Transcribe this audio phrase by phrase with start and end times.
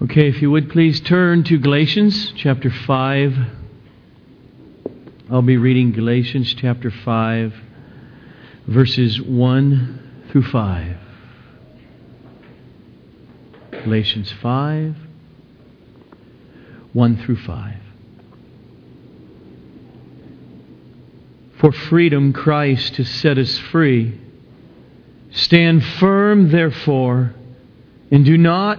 [0.00, 3.36] Okay, if you would please turn to Galatians chapter 5.
[5.28, 7.52] I'll be reading Galatians chapter 5,
[8.68, 10.96] verses 1 through 5.
[13.72, 14.94] Galatians 5,
[16.92, 17.74] 1 through 5.
[21.58, 24.16] For freedom Christ has set us free.
[25.32, 27.34] Stand firm, therefore,
[28.12, 28.78] and do not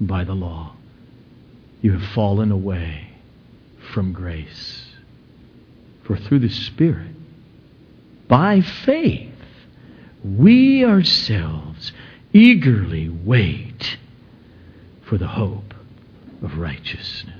[0.00, 0.74] by the law.
[1.82, 3.08] You have fallen away
[3.92, 4.86] from grace.
[6.04, 7.14] For through the Spirit,
[8.26, 9.32] by faith,
[10.24, 11.92] we ourselves
[12.32, 13.98] eagerly wait
[15.02, 15.74] for the hope
[16.42, 17.36] of righteousness.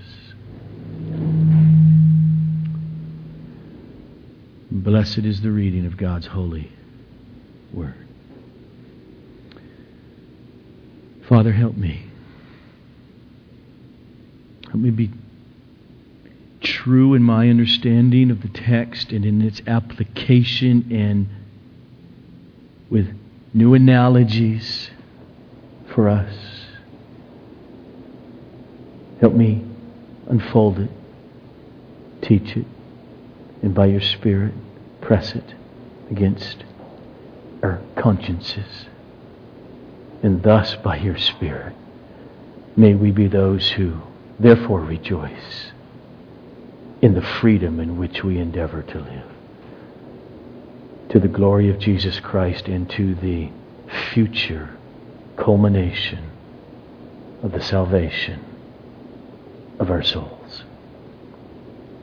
[4.70, 6.70] Blessed is the reading of God's holy
[7.72, 8.06] word.
[11.28, 12.09] Father, help me.
[14.70, 15.10] Help me be
[16.60, 21.28] true in my understanding of the text and in its application and
[22.88, 23.08] with
[23.52, 24.90] new analogies
[25.92, 26.32] for us.
[29.20, 29.64] Help me
[30.28, 30.90] unfold it,
[32.22, 32.66] teach it,
[33.62, 34.54] and by your Spirit,
[35.00, 35.54] press it
[36.12, 36.64] against
[37.62, 38.86] our consciences.
[40.22, 41.74] And thus, by your Spirit,
[42.76, 44.00] may we be those who
[44.40, 45.70] therefore rejoice
[47.02, 49.26] in the freedom in which we endeavor to live.
[51.10, 53.50] To the glory of Jesus Christ and to the
[54.12, 54.76] future
[55.36, 56.30] culmination
[57.42, 58.44] of the salvation
[59.78, 60.62] of our souls.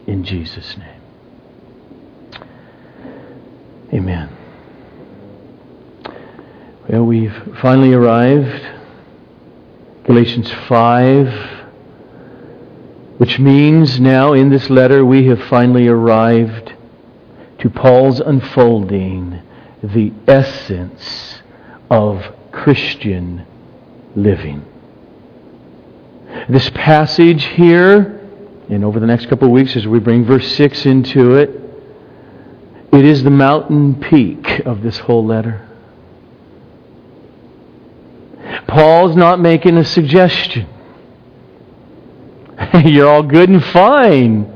[0.06, 1.01] In Jesus' name.
[3.94, 4.35] Amen.
[6.90, 8.67] Well, we've finally arrived.
[10.06, 11.56] Galatians 5
[13.17, 16.73] which means now in this letter we have finally arrived
[17.59, 19.41] to Paul's unfolding
[19.81, 21.41] the essence
[21.89, 23.45] of Christian
[24.16, 24.66] living.
[26.50, 28.22] This passage here,
[28.69, 31.49] and over the next couple of weeks as we bring verse 6 into it,
[32.94, 35.67] it is the mountain peak of this whole letter.
[38.67, 40.67] Paul's not making a suggestion.
[42.85, 44.53] You're all good and fine.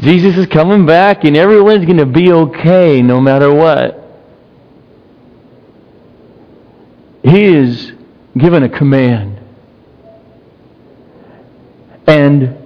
[0.00, 4.04] Jesus is coming back and everyone's going to be okay no matter what.
[7.22, 7.92] He is
[8.36, 9.40] given a command.
[12.06, 12.56] And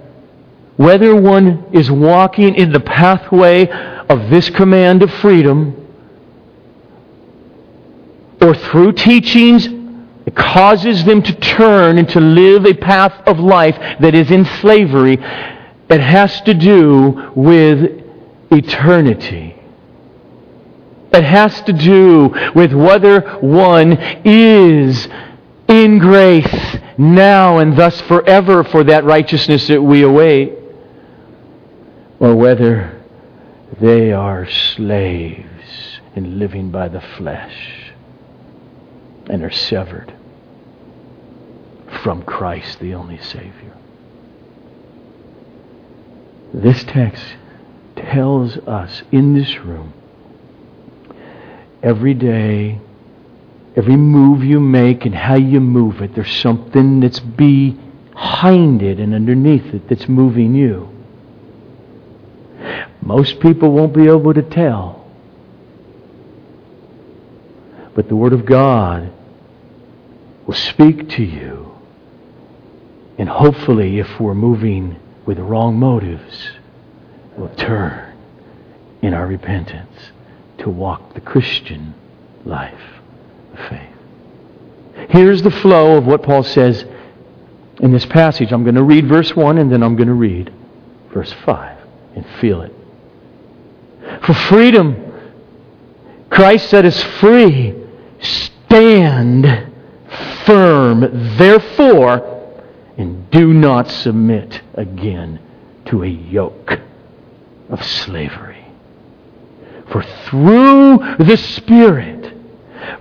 [0.77, 5.79] whether one is walking in the pathway of this command of freedom
[8.41, 9.67] or through teachings
[10.25, 14.45] it causes them to turn and to live a path of life that is in
[14.61, 15.17] slavery
[15.87, 18.03] that has to do with
[18.51, 19.55] eternity.
[21.11, 25.07] It has to do with whether one is
[25.67, 30.53] in grace now and thus forever for that righteousness that we await,
[32.19, 33.01] or whether
[33.79, 37.82] they are slaves and living by the flesh
[39.29, 40.13] and are severed
[42.03, 43.73] from Christ, the only Savior.
[46.53, 47.23] This text
[47.95, 49.93] tells us in this room
[51.81, 52.79] every day,
[53.75, 59.13] every move you make and how you move it, there's something that's behind it and
[59.13, 60.89] underneath it that's moving you.
[63.01, 65.02] Most people won't be able to tell.
[67.95, 69.11] But the Word of God
[70.45, 71.71] will speak to you.
[73.17, 76.51] And hopefully, if we're moving with the wrong motives,
[77.37, 78.17] we'll turn
[79.01, 80.11] in our repentance
[80.59, 81.93] to walk the Christian
[82.45, 82.81] life
[83.53, 85.09] of faith.
[85.09, 86.85] Here's the flow of what Paul says
[87.79, 88.51] in this passage.
[88.51, 90.51] I'm going to read verse 1 and then I'm going to read
[91.13, 91.77] verse 5
[92.15, 92.73] and feel it.
[94.23, 95.11] For freedom,
[96.29, 97.82] Christ set us free
[98.23, 99.71] stand
[100.45, 102.29] firm, therefore,
[102.97, 105.39] and do not submit again
[105.85, 106.79] to a yoke
[107.69, 108.65] of slavery.
[109.91, 112.33] For through the Spirit,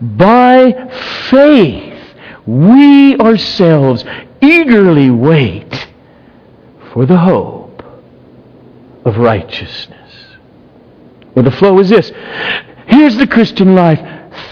[0.00, 0.90] by
[1.30, 2.00] faith,
[2.46, 4.04] we ourselves
[4.40, 5.88] eagerly wait
[6.92, 7.82] for the hope
[9.04, 9.98] of righteousness.
[11.34, 12.12] Well, the flow is this.
[12.86, 14.00] Here's the Christian life.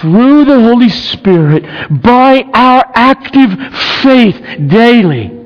[0.00, 1.64] Through the Holy Spirit,
[2.02, 3.50] by our active
[4.02, 4.36] faith
[4.68, 5.40] daily,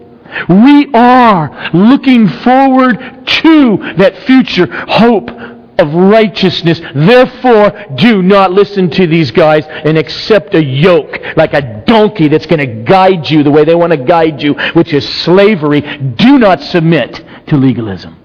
[0.49, 5.31] we are looking forward to that future hope
[5.79, 6.81] of righteousness.
[6.95, 12.47] Therefore, do not listen to these guys and accept a yoke like a donkey that's
[12.47, 15.81] going to guide you the way they want to guide you, which is slavery.
[15.81, 18.21] Do not submit to legalism.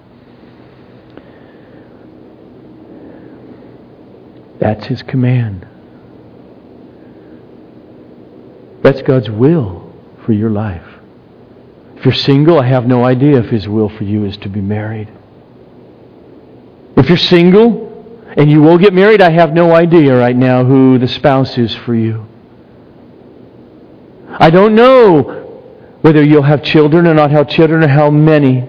[4.59, 5.68] That's his command.
[8.81, 9.93] That's God's will
[10.25, 10.85] for your life.
[11.97, 14.61] If you're single, I have no idea if his will for you is to be
[14.61, 15.09] married.
[16.95, 17.89] If you're single
[18.37, 21.75] and you will get married, I have no idea right now who the spouse is
[21.75, 22.25] for you.
[24.29, 25.39] I don't know
[26.01, 28.67] whether you'll have children or not have children or how many.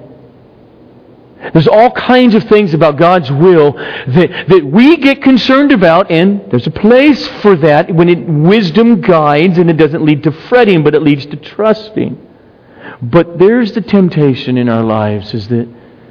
[1.52, 6.50] There's all kinds of things about God's will that, that we get concerned about, and
[6.50, 10.84] there's a place for that when it, wisdom guides and it doesn't lead to fretting,
[10.84, 12.26] but it leads to trusting.
[13.02, 15.68] But there's the temptation in our lives is that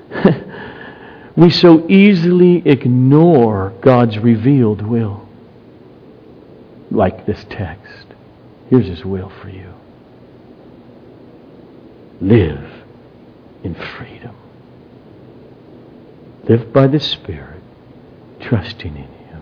[1.36, 5.28] we so easily ignore God's revealed will.
[6.90, 8.08] Like this text.
[8.70, 9.72] Here's His will for you.
[12.20, 12.84] Live
[13.64, 14.19] in freedom.
[16.50, 17.62] Live by the Spirit,
[18.42, 19.42] trusting in Him.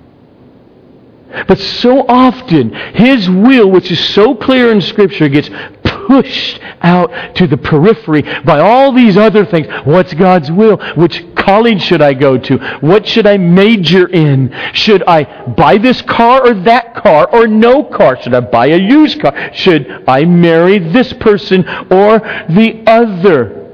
[1.48, 5.50] But so often, His will, which is so clear in Scripture, gets
[5.84, 9.68] pushed out to the periphery by all these other things.
[9.86, 10.78] What's God's will?
[10.96, 12.58] Which college should I go to?
[12.82, 14.54] What should I major in?
[14.74, 18.22] Should I buy this car or that car or no car?
[18.22, 19.54] Should I buy a used car?
[19.54, 22.20] Should I marry this person or
[22.50, 23.67] the other?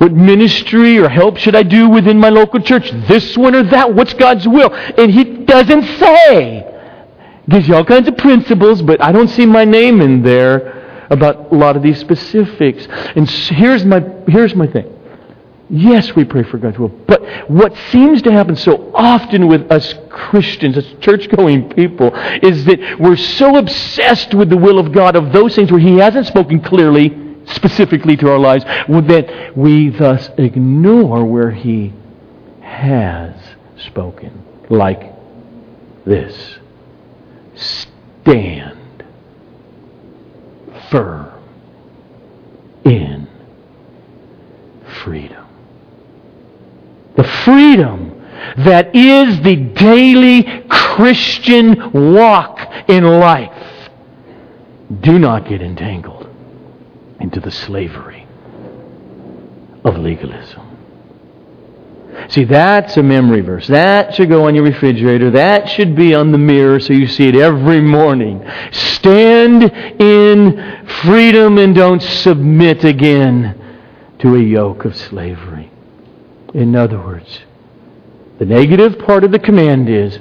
[0.00, 2.90] What ministry or help should I do within my local church?
[3.06, 3.94] This one or that?
[3.94, 4.72] What's God's will?
[4.72, 6.66] And He doesn't say.
[7.46, 11.52] Gives you all kinds of principles, but I don't see my name in there about
[11.52, 12.88] a lot of these specifics.
[13.14, 14.90] And here's my, here's my thing.
[15.68, 16.88] Yes, we pray for God's will.
[16.88, 22.10] But what seems to happen so often with us Christians, as church going people,
[22.42, 25.98] is that we're so obsessed with the will of God of those things where He
[25.98, 31.92] hasn't spoken clearly, specifically to our lives, that we thus ignore where He
[32.60, 33.34] has
[33.76, 34.44] spoken.
[34.68, 35.12] Like
[36.04, 36.58] this
[37.54, 39.04] Stand
[40.90, 41.30] firm
[42.84, 43.28] in
[45.02, 45.46] freedom.
[47.16, 48.16] The freedom
[48.58, 53.90] that is the daily Christian walk in life.
[55.00, 56.19] Do not get entangled
[57.20, 58.26] into the slavery
[59.84, 60.70] of legalism.
[62.28, 63.66] See, that's a memory verse.
[63.68, 65.30] That should go on your refrigerator.
[65.30, 68.44] That should be on the mirror so you see it every morning.
[68.72, 73.56] Stand in freedom and don't submit again
[74.20, 75.70] to a yoke of slavery.
[76.52, 77.40] In other words,
[78.38, 80.18] the negative part of the command is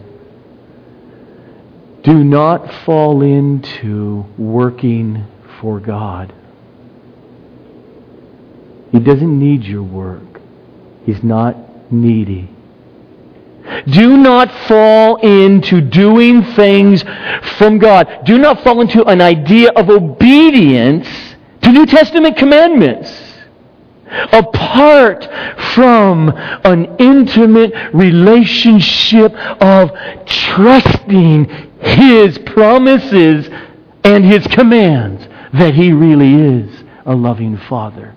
[2.04, 5.26] do not fall into working
[5.60, 6.34] for God.
[8.92, 10.42] He doesn't need your work.
[11.06, 12.50] He's not needy.
[13.88, 17.04] Do not fall into doing things
[17.58, 18.26] from God.
[18.26, 21.08] Do not fall into an idea of obedience
[21.62, 23.12] to New Testament commandments
[24.32, 25.24] apart
[25.76, 29.92] from an intimate relationship of
[30.26, 31.46] trusting
[31.80, 33.50] His promises
[34.04, 38.16] and His commands that He really is a loving Father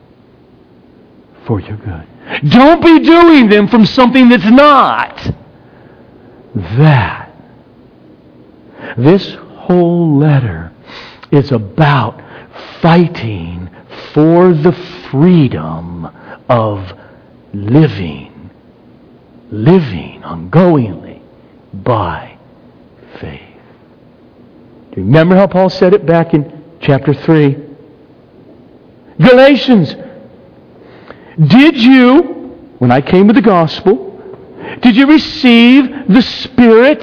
[1.46, 2.06] for your good.
[2.50, 5.34] Don't be doing them from something that's not
[6.54, 7.32] that.
[8.96, 10.72] This whole letter
[11.30, 12.20] is about
[12.80, 13.70] fighting
[14.12, 14.72] for the
[15.11, 16.06] freedom
[16.49, 16.92] of
[17.54, 18.50] living,
[19.50, 21.22] living ongoingly
[21.72, 22.38] by
[23.20, 23.40] faith.
[24.90, 27.56] Do you remember how Paul said it back in chapter 3?
[29.18, 29.94] Galatians
[31.40, 32.20] did you,
[32.78, 34.10] when I came with the gospel,
[34.80, 37.00] did you receive the Spirit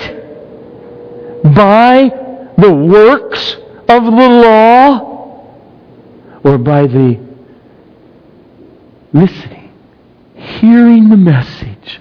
[1.56, 2.10] by
[2.58, 3.56] the works
[3.88, 5.46] of the law
[6.44, 7.20] or by the
[9.14, 9.72] listening,
[10.36, 12.00] hearing the message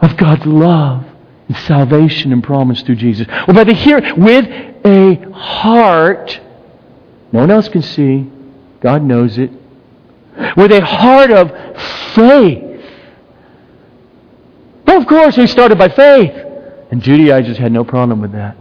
[0.00, 1.04] of God's love
[1.48, 4.46] and salvation and promise through Jesus, or by the hear with
[4.84, 6.40] a heart
[7.32, 8.30] no one else can see,
[8.80, 9.50] God knows it,
[10.56, 11.50] with a heart of
[12.14, 12.84] faith.
[14.86, 16.32] Well, of course, we started by faith.
[16.90, 18.56] And Judaizers had no problem with that.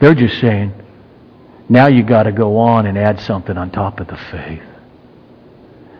[0.00, 0.72] They're just saying,
[1.68, 4.62] now you've got to go on and add something on top of the faith.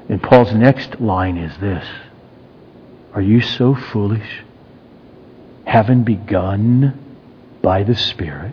[0.09, 1.87] And Paul's next line is this
[3.13, 4.43] Are you so foolish?
[5.65, 6.99] Having begun
[7.63, 8.53] by the Spirit,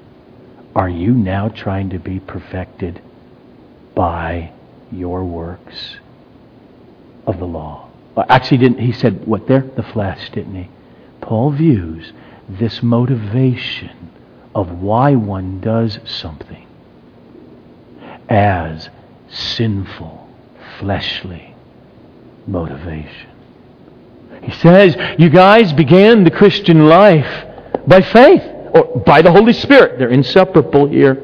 [0.75, 3.01] are you now trying to be perfected
[3.94, 4.53] by
[4.92, 5.98] your works
[7.26, 7.90] of the law?
[8.30, 9.62] Actually, didn't he said what there?
[9.76, 10.70] The flesh, didn't he?
[11.22, 12.12] Paul views
[12.50, 14.12] this motivation
[14.54, 16.68] of why one does something
[18.30, 18.90] as
[19.30, 20.30] sinful,
[20.80, 21.54] fleshly
[22.48, 23.30] motivation.
[24.44, 27.46] He says, You guys began the Christian life
[27.88, 28.44] by faith
[28.74, 30.00] or by the Holy Spirit.
[30.00, 31.16] They're inseparable here.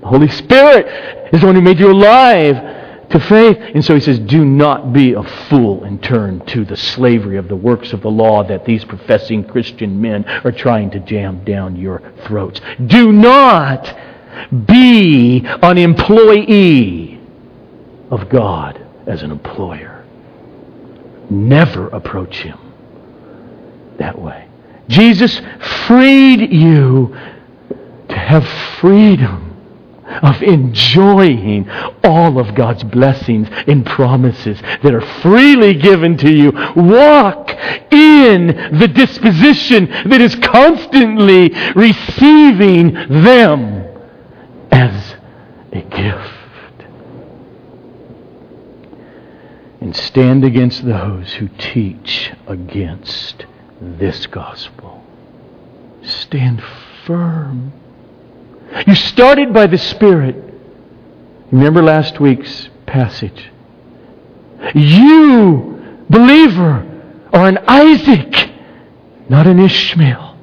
[0.00, 2.75] The Holy Spirit is the one who made you alive
[3.10, 3.56] to faith.
[3.58, 7.48] And so he says, Do not be a fool and turn to the slavery of
[7.48, 11.76] the works of the law that these professing Christian men are trying to jam down
[11.76, 12.60] your throats.
[12.86, 13.96] Do not
[14.66, 17.20] be an employee
[18.10, 20.04] of God as an employer.
[21.30, 22.58] Never approach him
[23.98, 24.48] that way.
[24.88, 25.40] Jesus
[25.86, 27.16] freed you
[28.08, 28.46] to have
[28.80, 29.45] freedom
[30.22, 31.68] of enjoying
[32.04, 36.52] all of God's blessings and promises that are freely given to you.
[36.76, 37.50] Walk
[37.90, 43.86] in the disposition that is constantly receiving them
[44.70, 45.16] as
[45.72, 46.32] a gift.
[49.80, 53.46] And stand against those who teach against
[53.80, 55.04] this gospel.
[56.02, 56.62] Stand
[57.04, 57.72] firm.
[58.86, 60.36] You started by the Spirit.
[61.50, 63.50] Remember last week's passage.
[64.74, 66.84] You, believer,
[67.32, 68.50] are an Isaac,
[69.28, 70.36] not an Ishmael.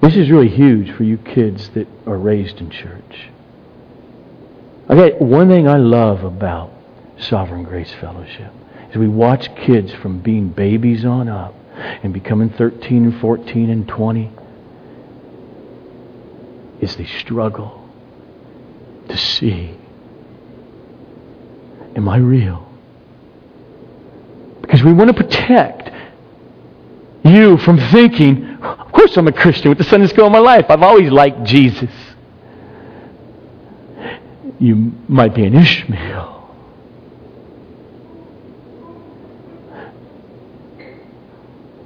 [0.00, 3.30] This is really huge for you kids that are raised in church.
[4.90, 6.72] Okay, one thing I love about
[7.18, 8.52] Sovereign Grace Fellowship
[8.90, 13.86] is we watch kids from being babies on up and becoming 13 and 14 and
[13.86, 14.32] 20
[16.82, 17.88] is they struggle
[19.08, 19.78] to see
[21.94, 22.68] Am I real?
[24.62, 25.90] Because we want to protect
[27.24, 30.66] you from thinking, of course I'm a Christian with the Sunday school of my life.
[30.68, 31.90] I've always liked Jesus.
[34.58, 36.30] You might be an Ishmael.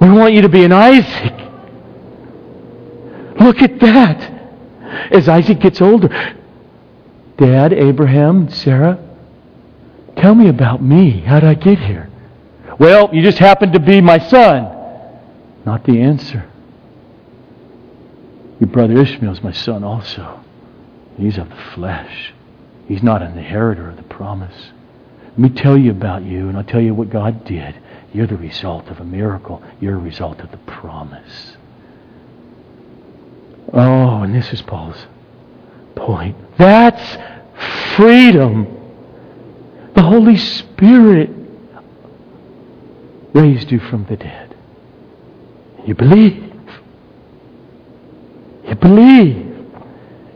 [0.00, 1.32] We want you to be an Isaac.
[3.40, 4.35] Look at that
[4.86, 6.08] as Isaac gets older.
[7.36, 8.98] Dad, Abraham, Sarah,
[10.16, 11.20] tell me about me.
[11.20, 12.10] How did I get here?
[12.78, 14.72] Well, you just happened to be my son.
[15.64, 16.48] Not the answer.
[18.60, 20.40] Your brother Ishmael is my son also.
[21.18, 22.32] He's of the flesh.
[22.86, 24.72] He's not an inheritor of the promise.
[25.30, 27.74] Let me tell you about you, and I'll tell you what God did.
[28.14, 29.62] You're the result of a miracle.
[29.80, 31.55] You're a result of the promise.
[33.72, 35.06] Oh, and this is Paul's
[35.94, 36.36] point.
[36.58, 37.16] That's
[37.96, 38.66] freedom.
[39.94, 41.30] The Holy Spirit
[43.34, 44.54] raised you from the dead.
[45.86, 46.52] You believe.
[48.68, 49.46] You believe.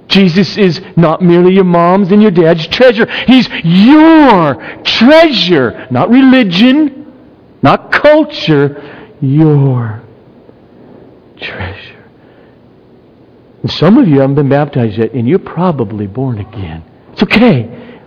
[0.09, 3.07] Jesus is not merely your mom's and your dad's treasure.
[3.27, 5.87] He's your treasure.
[5.91, 7.13] Not religion,
[7.63, 10.03] not culture, your
[11.37, 12.00] treasure.
[13.63, 16.83] And some of you haven't been baptized yet, and you're probably born again.
[17.13, 18.01] It's okay.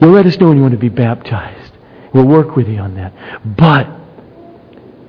[0.00, 1.72] You'll let us know when you want to be baptized.
[2.12, 3.12] We'll work with you on that.
[3.56, 3.88] But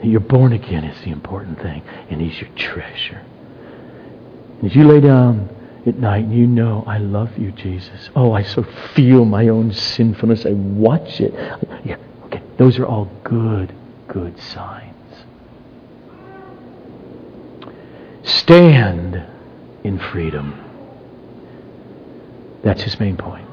[0.04, 3.24] you're born again is the important thing, and He's your treasure.
[4.64, 5.50] As you lay down
[5.86, 8.10] at night you know, I love you, Jesus.
[8.16, 8.64] Oh, I so
[8.96, 10.46] feel my own sinfulness.
[10.46, 11.34] I watch it.
[11.86, 12.42] Yeah, okay.
[12.58, 13.76] Those are all good,
[14.08, 14.94] good signs.
[18.24, 19.24] Stand
[19.86, 20.60] in freedom.
[22.64, 23.48] That's his main point.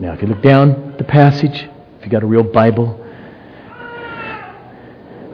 [0.00, 2.98] Now, if you look down the passage, if you got a real Bible,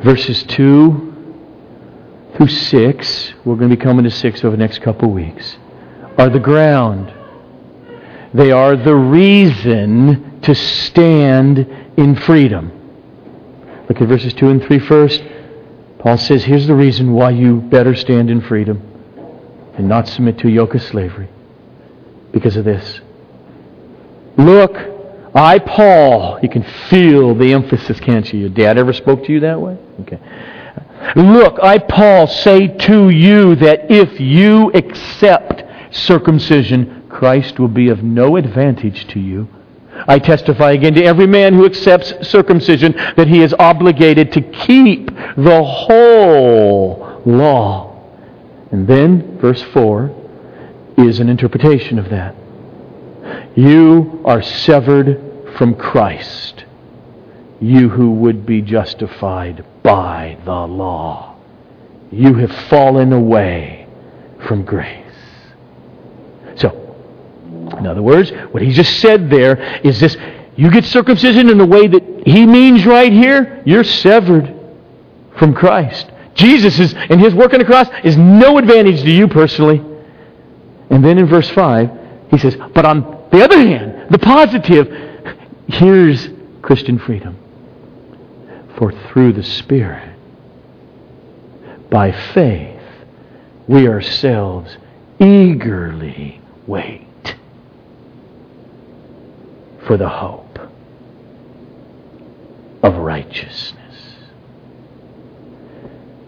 [0.03, 1.15] verses 2
[2.37, 5.57] through 6, we're going to be coming to 6 over the next couple weeks,
[6.19, 7.13] are the ground
[8.35, 11.59] They are the reason to stand
[11.97, 12.73] in freedom.
[13.89, 15.23] Look at verses 2 and 3 first.
[16.01, 18.96] Paul says, Here's the reason why you better stand in freedom
[19.77, 21.29] and not submit to a yoke of slavery.
[22.33, 23.01] Because of this.
[24.37, 24.77] Look,
[25.35, 28.41] I, Paul, you can feel the emphasis, can't you?
[28.41, 29.79] Your dad ever spoke to you that way?
[30.01, 30.19] Okay.
[31.15, 35.65] Look, I, Paul, say to you that if you accept
[35.95, 39.49] circumcision, Christ will be of no advantage to you.
[40.09, 45.07] I testify again to every man who accepts circumcision that he is obligated to keep
[45.37, 47.96] the whole law.
[48.71, 50.15] And then, verse 4
[50.99, 52.35] is an interpretation of that.
[53.55, 56.65] You are severed from Christ,
[57.61, 61.37] you who would be justified by the law.
[62.11, 63.87] You have fallen away
[64.47, 65.05] from grace.
[66.57, 66.97] So,
[67.79, 70.17] in other words, what he just said there is this
[70.57, 74.53] you get circumcision in the way that he means right here, you're severed
[75.37, 76.11] from Christ.
[76.37, 79.83] Jesus is, and his work on the cross is no advantage to you personally.
[80.91, 81.91] And then in verse 5,
[82.31, 84.89] he says, But on the other hand, the positive,
[85.67, 86.29] here's
[86.63, 87.37] Christian freedom.
[88.79, 90.15] For through the Spirit,
[91.91, 92.83] by faith,
[93.67, 94.77] we ourselves
[95.19, 97.35] eagerly wait
[99.87, 100.59] for the hope
[102.83, 103.86] of righteousness.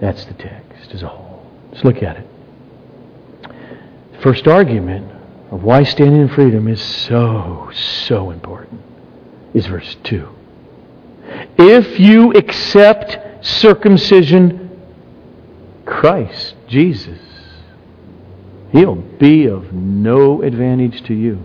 [0.01, 1.45] That's the text as a whole.
[1.73, 2.27] Let's look at it.
[4.21, 5.11] First argument
[5.51, 8.81] of why standing in freedom is so, so important
[9.55, 10.29] is verse 2.
[11.59, 14.71] If you accept circumcision,
[15.85, 17.21] Christ, Jesus,
[18.73, 21.43] He'll be of no advantage to you.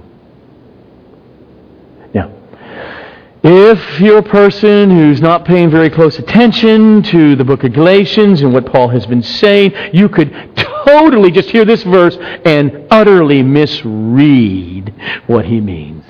[3.46, 8.42] If you're a person who's not paying very close attention to the book of Galatians
[8.42, 13.44] and what Paul has been saying, you could totally just hear this verse and utterly
[13.44, 14.94] misread
[15.28, 16.06] what he means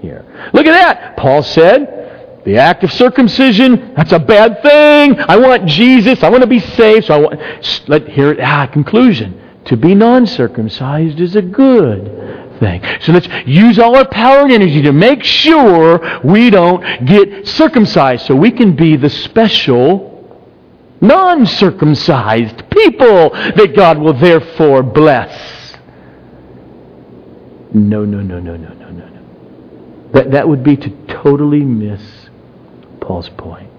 [0.00, 0.24] here.
[0.52, 1.16] Look at that.
[1.16, 5.18] Paul said, the act of circumcision, that's a bad thing.
[5.18, 6.22] I want Jesus.
[6.22, 7.06] I want to be saved.
[7.06, 9.42] So I want, let, here, ah, conclusion.
[9.64, 12.82] To be non-circumcised is a good thing.
[13.00, 18.26] So let's use all our power and energy to make sure we don't get circumcised
[18.26, 20.12] so we can be the special
[21.00, 25.76] non circumcised people that God will therefore bless.
[27.74, 30.10] No, no, no, no, no, no, no, no.
[30.12, 32.00] That, that would be to totally miss
[33.00, 33.70] Paul's point.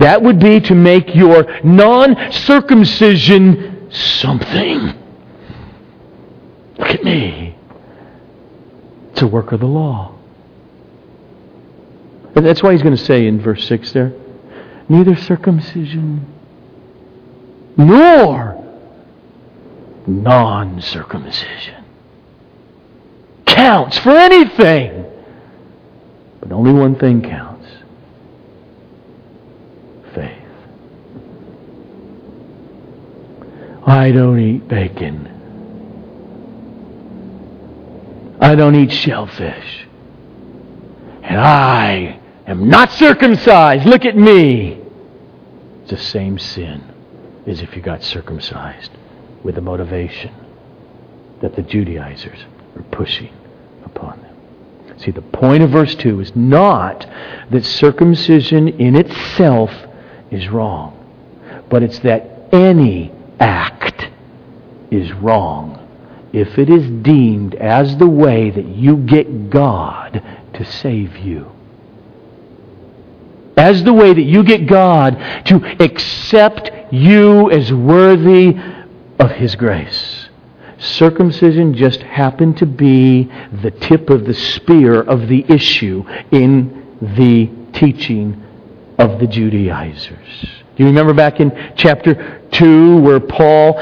[0.00, 4.94] That would be to make your non circumcision something.
[6.78, 7.49] Look at me.
[9.12, 10.14] It's a work of the law.
[12.34, 14.12] And that's why he's going to say in verse 6 there
[14.88, 16.26] neither circumcision
[17.76, 18.56] nor
[20.06, 21.84] non circumcision
[23.46, 25.04] counts for anything.
[26.40, 27.68] But only one thing counts
[30.14, 30.38] faith.
[33.86, 35.29] I don't eat bacon.
[38.40, 39.86] I don't eat shellfish.
[41.22, 43.86] And I am not circumcised.
[43.86, 44.80] Look at me.
[45.82, 46.82] It's the same sin
[47.46, 48.90] as if you got circumcised
[49.44, 50.34] with the motivation
[51.42, 52.44] that the Judaizers
[52.76, 53.32] are pushing
[53.84, 54.98] upon them.
[54.98, 57.06] See, the point of verse 2 is not
[57.50, 59.70] that circumcision in itself
[60.30, 60.96] is wrong,
[61.68, 64.08] but it's that any act
[64.90, 65.79] is wrong
[66.32, 70.22] if it is deemed as the way that you get God
[70.54, 71.50] to save you.
[73.56, 78.56] As the way that you get God to accept you as worthy
[79.18, 80.28] of His grace.
[80.78, 83.30] Circumcision just happened to be
[83.62, 88.42] the tip of the spear of the issue in the teaching
[88.98, 90.44] of the Judaizers.
[90.76, 93.74] Do you remember back in chapter 2 where Paul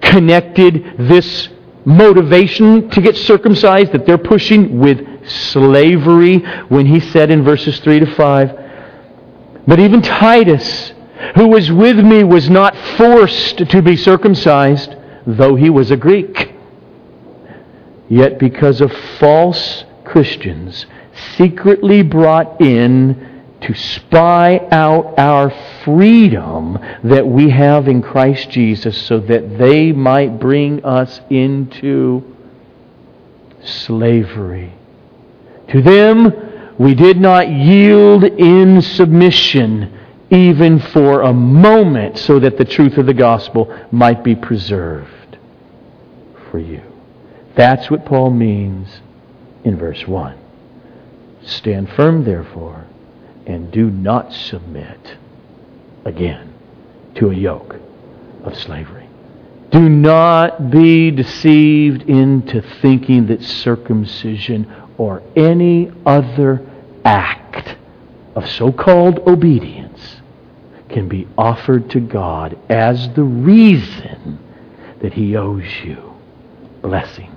[0.00, 1.48] connected this
[1.84, 8.00] motivation to get circumcised that they're pushing with slavery when he said in verses 3
[8.00, 10.92] to 5, But even Titus,
[11.34, 14.94] who was with me, was not forced to be circumcised,
[15.26, 16.52] though he was a Greek.
[18.08, 20.86] Yet because of false Christians,
[21.36, 23.33] secretly brought in
[23.64, 25.50] to spy out our
[25.84, 32.22] freedom that we have in Christ Jesus so that they might bring us into
[33.64, 34.74] slavery.
[35.68, 39.98] To them we did not yield in submission
[40.30, 45.38] even for a moment so that the truth of the gospel might be preserved
[46.50, 46.82] for you.
[47.54, 48.88] That's what Paul means
[49.62, 50.36] in verse 1.
[51.44, 52.86] Stand firm, therefore,
[53.46, 55.16] and do not submit
[56.04, 56.52] again
[57.16, 57.76] to a yoke
[58.42, 59.08] of slavery.
[59.70, 66.64] Do not be deceived into thinking that circumcision or any other
[67.04, 67.76] act
[68.34, 70.16] of so called obedience
[70.88, 74.38] can be offered to God as the reason
[75.00, 76.14] that He owes you
[76.82, 77.34] blessing,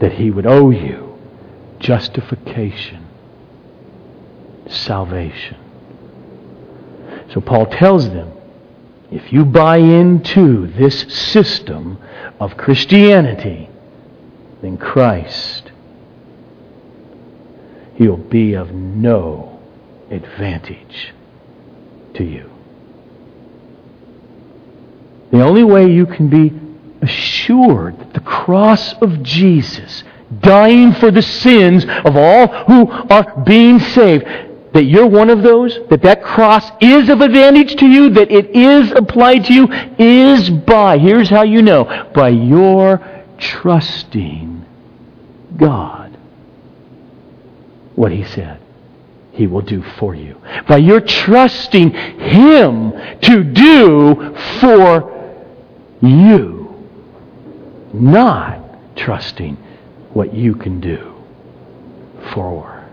[0.00, 1.16] that He would owe you
[1.78, 3.06] justification,
[4.70, 5.56] salvation.
[7.32, 8.32] So Paul tells them
[9.10, 11.98] if you buy into this system
[12.38, 13.68] of Christianity,
[14.62, 15.72] then Christ,
[17.96, 19.60] He'll be of no
[20.10, 21.12] advantage
[22.14, 22.50] to you.
[25.32, 26.52] The only way you can be
[27.02, 30.02] assured that the cross of Jesus,
[30.40, 34.24] dying for the sins of all who are being saved,
[34.72, 38.50] that you're one of those, that that cross is of advantage to you, that it
[38.50, 44.64] is applied to you, is by, here's how you know, by your trusting
[45.56, 46.16] God.
[47.96, 48.60] What He said,
[49.32, 50.40] He will do for you.
[50.68, 55.42] By your trusting Him to do for
[56.00, 56.88] you,
[57.92, 59.56] not trusting
[60.12, 61.14] what you can do
[62.32, 62.88] for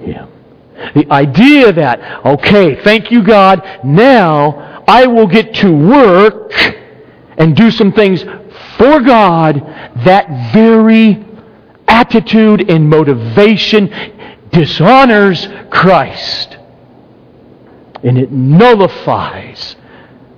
[0.00, 0.28] Him.
[0.94, 6.52] The idea that, okay, thank you, God, now I will get to work
[7.36, 8.22] and do some things
[8.76, 9.60] for God,
[10.04, 11.24] that very
[11.86, 13.92] attitude and motivation
[14.50, 16.56] dishonors Christ.
[18.02, 19.76] And it nullifies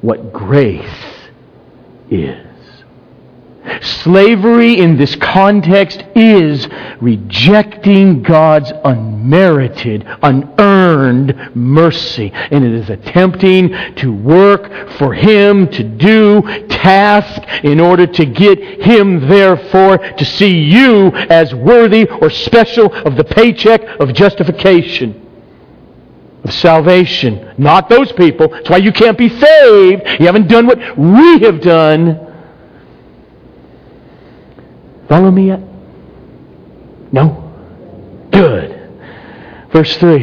[0.00, 1.28] what grace
[2.10, 2.49] is.
[3.82, 6.68] Slavery in this context is
[7.00, 12.30] rejecting God's unmerited, unearned mercy.
[12.32, 18.58] And it is attempting to work for Him, to do tasks in order to get
[18.82, 25.28] Him, therefore, to see you as worthy or special of the paycheck of justification
[26.44, 27.54] of salvation.
[27.58, 28.48] Not those people.
[28.48, 30.02] That's why you can't be saved.
[30.20, 32.29] You haven't done what we have done.
[35.10, 35.60] Follow me yet?
[37.12, 37.52] No?
[38.30, 39.68] Good.
[39.72, 40.20] Verse 3.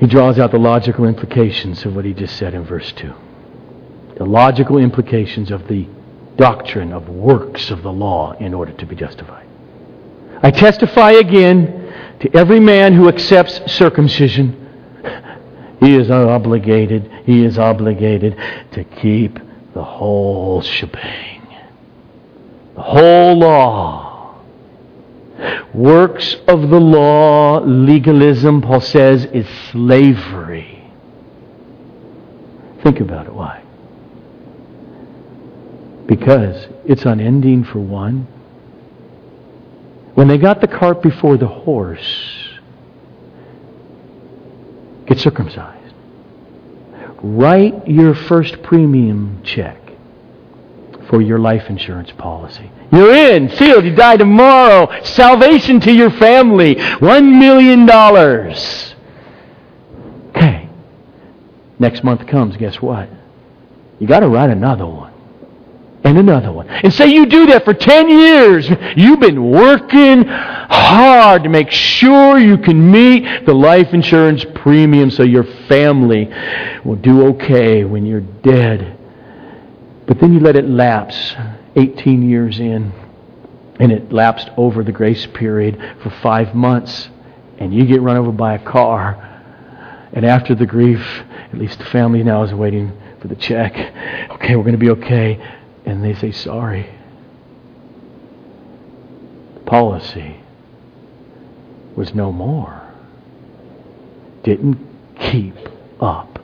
[0.00, 3.12] He draws out the logical implications of what he just said in verse 2.
[4.16, 5.86] The logical implications of the
[6.36, 9.46] doctrine of works of the law in order to be justified.
[10.42, 14.62] I testify again to every man who accepts circumcision.
[15.78, 18.34] He is obligated, he is obligated
[18.72, 19.38] to keep
[19.76, 21.46] the whole shebang.
[22.74, 24.42] The whole law.
[25.74, 30.82] Works of the law, legalism, Paul says, is slavery.
[32.82, 33.34] Think about it.
[33.34, 33.62] Why?
[36.06, 38.26] Because it's unending for one.
[40.14, 42.48] When they got the cart before the horse,
[45.06, 45.75] get circumcised
[47.34, 49.78] write your first premium check
[51.08, 52.70] for your life insurance policy.
[52.92, 55.02] You're in, sealed, you die tomorrow.
[55.02, 56.80] Salvation to your family.
[56.98, 58.94] One million dollars.
[60.30, 60.68] Okay.
[61.78, 63.08] Next month comes, guess what?
[63.98, 65.05] You got to write another one
[66.04, 66.68] and another one.
[66.68, 68.68] And say you do that for 10 years.
[68.96, 75.22] You've been working hard to make sure you can meet the life insurance premium so
[75.22, 76.32] your family
[76.84, 78.96] will do okay when you're dead.
[80.06, 81.34] But then you let it lapse
[81.74, 82.92] 18 years in,
[83.80, 87.08] and it lapsed over the grace period for five months,
[87.58, 89.22] and you get run over by a car.
[90.12, 91.04] And after the grief,
[91.52, 93.74] at least the family now is waiting for the check.
[94.30, 95.40] Okay, we're going to be okay
[95.86, 96.90] and they say sorry.
[99.64, 100.40] Policy
[101.96, 102.82] was no more.
[104.42, 104.78] Didn't
[105.18, 105.56] keep
[106.00, 106.38] up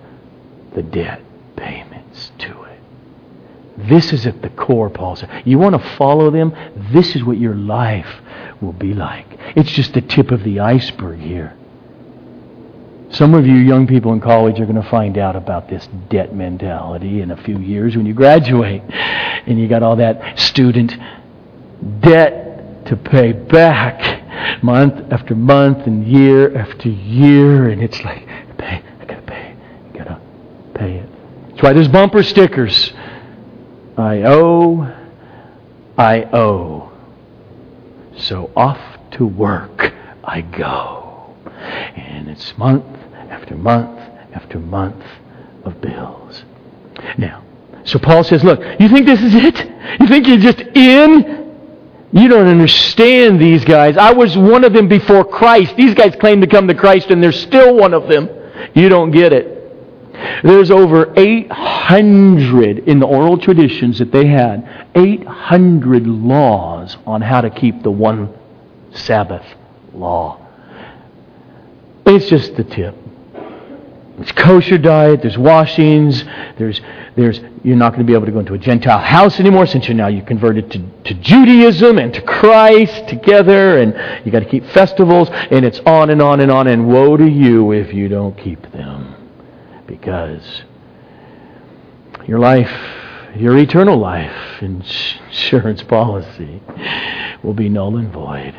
[0.74, 1.20] the debt
[1.57, 2.81] payments to it.
[3.76, 5.42] This is at the core, Paul said.
[5.44, 6.55] You want to follow them?
[6.92, 8.20] This is what your life
[8.61, 9.26] will be like.
[9.57, 11.57] It's just the tip of the iceberg here.
[13.11, 16.35] Some of you young people in college are going to find out about this debt
[16.35, 18.83] mentality in a few years when you graduate.
[19.46, 20.96] And you got all that student
[22.00, 28.26] debt to pay back month after month and year after year, and it's like,
[28.59, 29.57] pay, I gotta pay,
[29.88, 30.20] I gotta
[30.74, 31.09] pay it.
[31.50, 32.92] That's why there's bumper stickers.
[33.96, 34.92] I owe,
[35.98, 36.92] I owe.
[38.16, 38.81] So off
[39.12, 39.92] to work
[40.24, 41.35] I go.
[41.96, 43.98] And it's month after month
[44.33, 45.05] after month
[45.64, 46.44] of bills.
[47.18, 47.42] Now,
[47.85, 50.01] so Paul says, look, you think this is it?
[50.01, 51.42] You think you're just in?
[52.12, 53.97] You don't understand these guys.
[53.97, 55.77] I was one of them before Christ.
[55.77, 58.29] These guys claim to come to Christ and they're still one of them.
[58.75, 59.53] You don't get it.
[60.45, 67.51] There's over 800 in the oral traditions that they had, 800 laws on how to
[67.51, 68.33] keep the one
[68.92, 69.45] Sabbath
[69.95, 70.38] law.
[72.05, 72.95] It's just the tip.
[74.18, 76.25] It's kosher diet, there's washings,
[76.59, 76.81] there's,
[77.14, 79.87] there's, you're not going to be able to go into a Gentile house anymore since
[79.87, 84.48] you're now you converted to, to Judaism and to Christ together, and you got to
[84.48, 88.09] keep festivals, and it's on and on and on, and woe to you if you
[88.09, 89.14] don't keep them.
[89.87, 90.62] Because
[92.27, 92.72] your life,
[93.37, 96.62] your eternal life insurance policy
[97.42, 98.55] will be null and void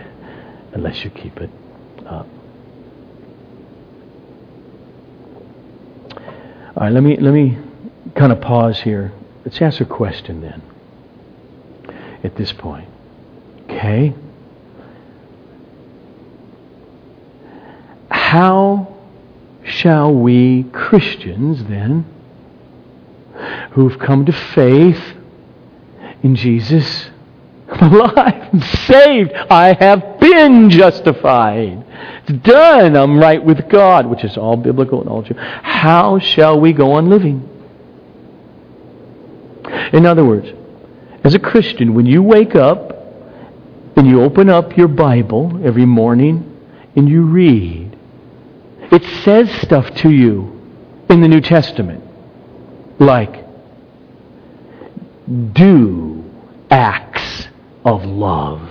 [0.74, 1.50] unless you keep it
[2.06, 2.28] up.
[6.76, 7.58] All right, let me, let me
[8.16, 9.12] kind of pause here.
[9.46, 10.62] Let's ask a question then
[12.24, 12.88] at this point.
[13.70, 14.14] Okay?
[18.10, 18.96] How
[19.64, 22.06] shall we Christians then,
[23.72, 25.02] who've come to faith
[26.22, 27.10] in Jesus,
[27.70, 31.86] I'm alive, I'm saved, I have been justified.
[32.26, 32.96] It's done.
[32.96, 35.36] I'm right with God, which is all biblical and all true.
[35.38, 37.50] How shall we go on living?
[39.94, 40.52] In other words,
[41.24, 42.92] as a Christian, when you wake up
[43.96, 46.50] and you open up your Bible every morning
[46.96, 47.96] and you read,
[48.92, 50.60] it says stuff to you
[51.10, 52.04] in the New Testament
[53.00, 53.46] like,
[55.54, 56.24] do
[56.70, 57.48] acts
[57.86, 58.70] of love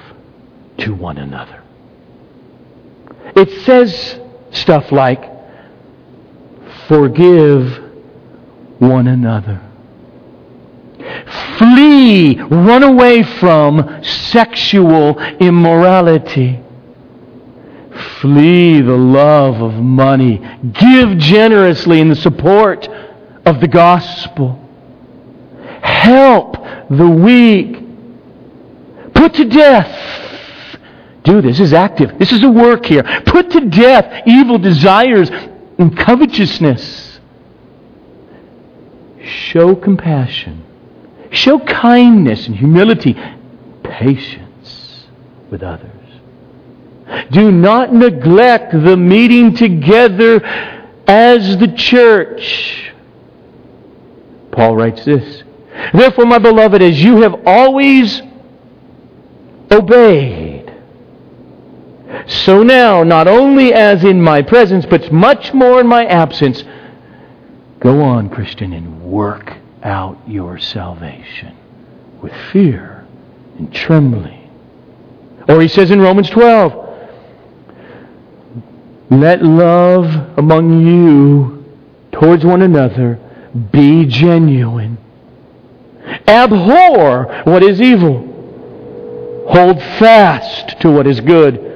[0.79, 1.63] to one another.
[3.37, 4.19] It says
[4.51, 5.31] stuff like,
[6.89, 7.79] forgive
[8.79, 9.72] one another.
[11.59, 16.61] Flee, run away from sexual immorality.
[18.21, 20.39] Flee the love of money.
[20.73, 22.89] Give generously in the support
[23.45, 24.59] of the gospel.
[25.83, 26.57] Help
[26.89, 27.79] the weak.
[29.15, 30.13] Put to death
[31.25, 31.59] do this.
[31.59, 32.19] This is active.
[32.19, 33.03] This is a work here.
[33.27, 37.21] Put to death evil desires and covetousness.
[39.23, 40.62] Show compassion.
[41.33, 43.17] Show kindness and humility,
[43.83, 45.07] patience
[45.51, 45.91] with others.
[47.31, 50.45] Do not neglect the meeting together
[51.07, 52.93] as the church.
[54.51, 55.43] Paul writes this.
[55.95, 58.21] Therefore, my beloved, as you have always
[59.71, 60.71] obeyed,
[62.27, 66.63] so now, not only as in my presence, but much more in my absence,
[67.81, 71.57] go on, Christian, and work out your salvation
[72.21, 73.07] with fear
[73.59, 74.51] and trembling.
[75.49, 76.83] Or he says in Romans 12,
[79.11, 81.65] let love among you
[82.13, 83.19] towards one another
[83.71, 84.97] be genuine.
[86.27, 88.29] Abhor what is evil.
[89.49, 91.69] Hold fast to what is good.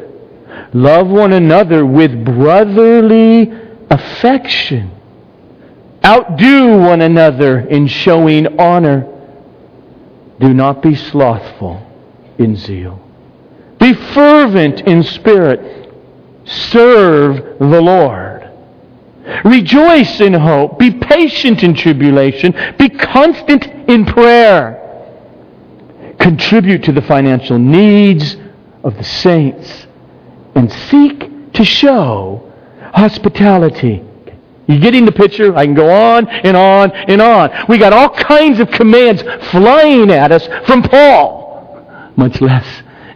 [0.73, 3.53] Love one another with brotherly
[3.91, 4.96] affection.
[6.07, 9.13] Outdo one another in showing honor.
[10.39, 11.85] Do not be slothful
[12.39, 13.01] in zeal.
[13.81, 15.93] Be fervent in spirit.
[16.45, 18.49] Serve the Lord.
[19.45, 20.79] Rejoice in hope.
[20.79, 22.55] Be patient in tribulation.
[22.79, 24.83] Be constant in prayer.
[26.21, 28.37] Contribute to the financial needs
[28.85, 29.89] of the saints
[30.55, 32.53] and seek to show
[32.95, 34.05] hospitality.
[34.67, 35.57] You getting the picture?
[35.57, 37.51] I can go on and on and on.
[37.69, 42.67] We got all kinds of commands flying at us from Paul, much less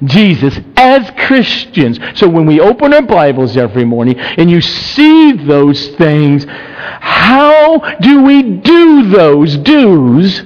[0.05, 1.99] Jesus as Christians.
[2.15, 8.23] So when we open our Bibles every morning and you see those things, how do
[8.23, 10.43] we do those do's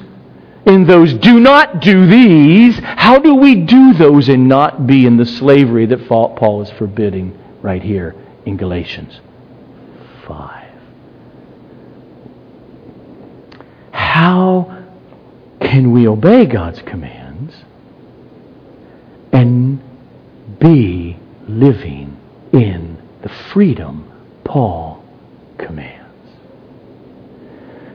[0.66, 5.18] in those do not do these, how do we do those and not be in
[5.18, 8.14] the slavery that Paul is forbidding right here
[8.46, 9.20] in Galatians
[10.26, 10.53] 5?
[14.14, 14.84] How
[15.60, 17.52] can we obey God's commands
[19.32, 19.82] and
[20.60, 22.16] be living
[22.52, 24.08] in the freedom
[24.44, 25.04] Paul
[25.58, 26.30] commands?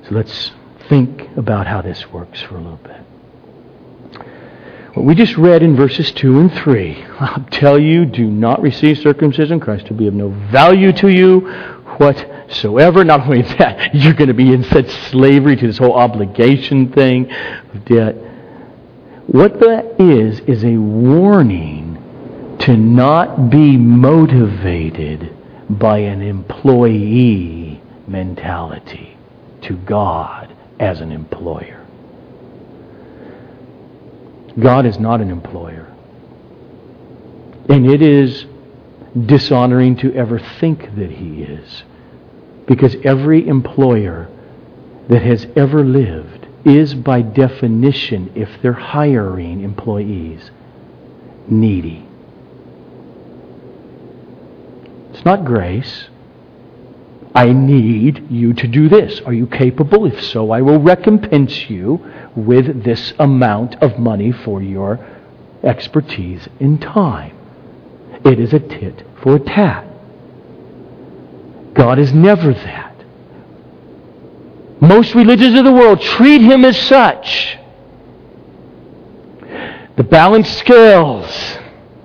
[0.09, 0.51] So let's
[0.89, 3.01] think about how this works for a little bit.
[4.95, 8.97] What we just read in verses 2 and 3, I'll tell you, do not receive
[8.97, 9.61] circumcision.
[9.61, 13.03] Christ will be of no value to you whatsoever.
[13.03, 17.31] Not only that, you're going to be in such slavery to this whole obligation thing
[17.31, 18.15] of debt.
[19.27, 25.35] What that is, is a warning to not be motivated
[25.69, 29.17] by an employee mentality
[29.61, 31.85] to God as an employer.
[34.59, 35.85] God is not an employer.
[37.69, 38.45] And it is
[39.25, 41.83] dishonoring to ever think that he is.
[42.69, 44.29] Because every employer
[45.09, 50.51] that has ever lived is, by definition, if they're hiring employees,
[51.47, 52.05] needy.
[55.11, 56.09] It's not grace.
[57.33, 59.19] I need you to do this.
[59.21, 60.05] Are you capable?
[60.05, 62.05] If so, I will recompense you
[62.35, 64.99] with this amount of money for your
[65.63, 67.35] expertise in time.
[68.23, 69.88] It is a tit for tat.
[71.79, 72.93] God is never that.
[74.81, 77.57] Most religions of the world treat him as such.
[79.95, 81.57] The balanced scales.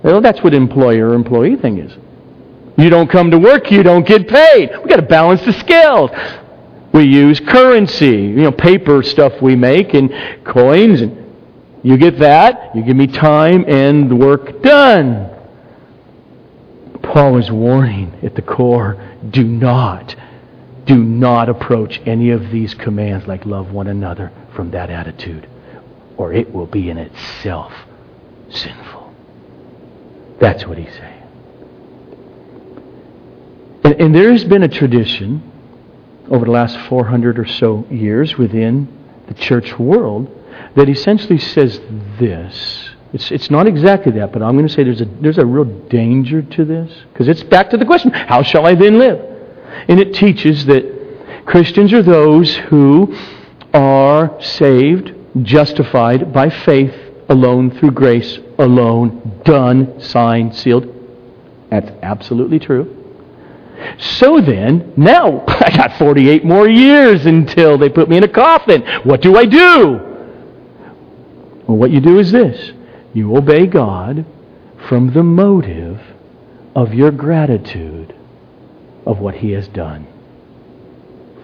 [0.04, 1.92] Well, that's what employer employee thing is.
[2.78, 4.70] You don't come to work, you don't get paid.
[4.78, 6.12] We've got to balance the scales.
[6.92, 11.20] We use currency, you know, paper stuff we make and coins and
[11.82, 15.33] you get that, you give me time and work done.
[17.04, 20.16] Paul is warning at the core, do not,
[20.84, 25.48] do not approach any of these commands like love one another from that attitude,
[26.16, 27.72] or it will be in itself
[28.50, 29.14] sinful.
[30.40, 31.22] That's what he's saying.
[33.84, 35.50] And, and there has been a tradition
[36.30, 38.88] over the last 400 or so years within
[39.26, 40.30] the church world
[40.74, 41.80] that essentially says
[42.18, 42.83] this.
[43.14, 45.64] It's, it's not exactly that, but I'm going to say there's a, there's a real
[45.86, 49.20] danger to this because it's back to the question how shall I then live?
[49.88, 53.16] And it teaches that Christians are those who
[53.72, 56.92] are saved, justified by faith
[57.28, 60.92] alone, through grace alone, done, signed, sealed.
[61.70, 63.00] That's absolutely true.
[63.96, 68.82] So then, now I got 48 more years until they put me in a coffin.
[69.04, 70.00] What do I do?
[71.68, 72.72] Well, what you do is this
[73.14, 74.26] you obey God
[74.88, 76.00] from the motive
[76.74, 78.14] of your gratitude
[79.06, 80.06] of what He has done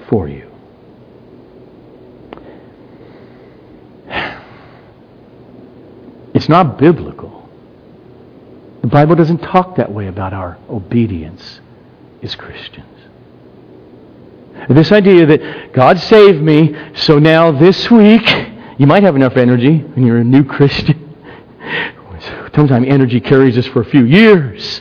[0.09, 0.51] for you.
[6.33, 7.49] It's not biblical.
[8.81, 11.61] The Bible doesn't talk that way about our obedience
[12.23, 12.87] as Christians.
[14.71, 18.27] This idea that God saved me, so now this week,
[18.79, 21.10] you might have enough energy when you're a new Christian.
[22.55, 24.81] Sometimes energy carries us for a few years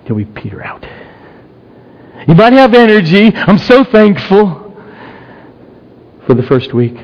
[0.00, 0.86] until we peter out.
[2.26, 3.32] You might have energy.
[3.34, 4.74] I'm so thankful
[6.26, 6.96] for the first week,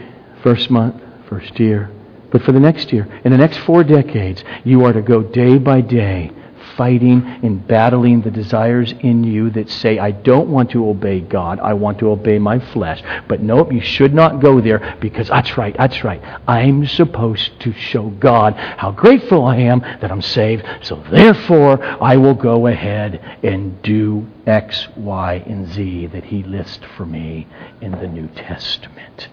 [0.43, 1.91] first month, first year.
[2.31, 5.59] But for the next year, in the next four decades, you are to go day
[5.59, 6.31] by day
[6.77, 11.61] fighting and battling the desires in you that say, I don't want to obey God,
[11.61, 13.03] I want to obey my flesh.
[13.29, 16.23] But nope, you should not go there because that's right, that's right.
[16.47, 22.17] I'm supposed to show God how grateful I am that I'm saved, so therefore I
[22.17, 27.47] will go ahead and do X, Y, and Z that He lists for me
[27.81, 29.29] in the New Testament.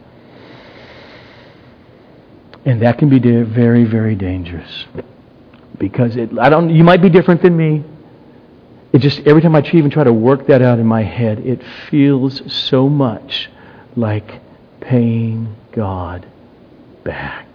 [2.63, 4.85] And that can be very, very dangerous
[5.81, 7.83] because it, I don't, you might be different than me.
[8.93, 11.63] It just, every time I even try to work that out in my head, it
[11.89, 13.49] feels so much
[13.95, 14.39] like
[14.79, 16.27] paying God
[17.03, 17.47] back.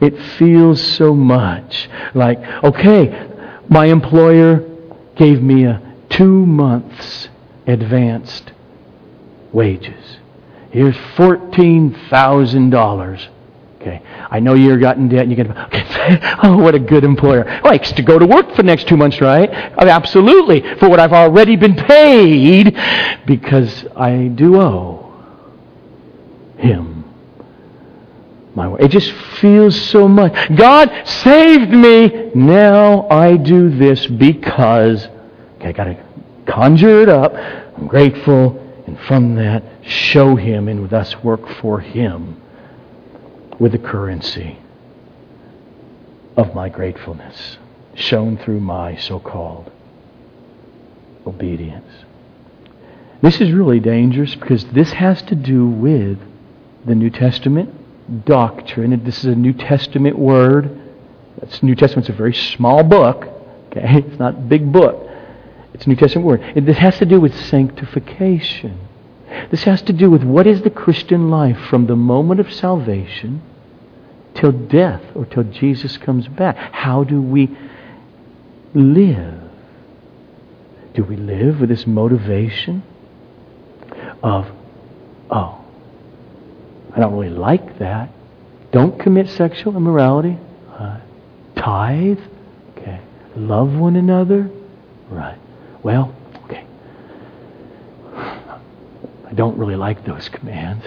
[0.00, 3.30] It feels so much like, okay,
[3.68, 4.68] my employer
[5.14, 7.28] gave me a two months
[7.68, 8.50] advanced
[9.52, 10.16] wages.
[10.72, 13.28] Here's $14,000
[13.82, 14.00] Okay.
[14.30, 15.84] I know you're got in debt and you get, okay,
[16.44, 17.60] oh, what a good employer.
[17.64, 19.50] Likes to go to work for the next two months, right?
[19.76, 20.60] Oh, absolutely.
[20.76, 22.76] For what I've already been paid
[23.26, 25.12] because I do owe
[26.58, 27.04] him
[28.54, 28.82] my way.
[28.82, 29.10] It just
[29.40, 30.32] feels so much.
[30.54, 32.30] God saved me.
[32.36, 35.06] Now I do this because,
[35.56, 36.04] okay, I got to
[36.46, 37.34] conjure it up.
[37.34, 38.60] I'm grateful.
[38.86, 42.41] And from that, show him and thus work for him
[43.62, 44.58] with the currency
[46.36, 47.58] of my gratefulness
[47.94, 49.70] shown through my so called
[51.24, 52.04] obedience.
[53.22, 56.18] This is really dangerous because this has to do with
[56.84, 59.04] the New Testament doctrine.
[59.04, 60.80] This is a New Testament word.
[61.38, 63.28] That's New Testament's a very small book.
[63.68, 65.08] Okay, it's not a big book.
[65.72, 66.40] It's a New Testament word.
[66.40, 68.88] And this has to do with sanctification.
[69.52, 73.40] This has to do with what is the Christian life from the moment of salvation
[74.34, 76.56] till death or till Jesus comes back.
[76.56, 77.56] How do we
[78.74, 79.40] live?
[80.94, 82.82] Do we live with this motivation
[84.22, 84.50] of,
[85.30, 85.64] oh,
[86.94, 88.10] I don't really like that.
[88.70, 90.38] Don't commit sexual immorality.
[90.70, 91.00] Uh,
[91.56, 92.20] tithe.
[92.76, 93.00] Okay.
[93.36, 94.50] Love one another.
[95.08, 95.38] Right.
[95.82, 96.14] Well,
[96.44, 96.66] okay.
[98.14, 100.84] I don't really like those commands.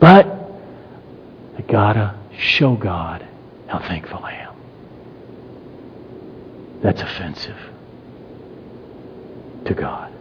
[0.00, 0.26] But
[1.56, 3.26] I gotta show God
[3.66, 4.54] how thankful I am.
[6.82, 7.58] That's offensive
[9.66, 10.12] to God.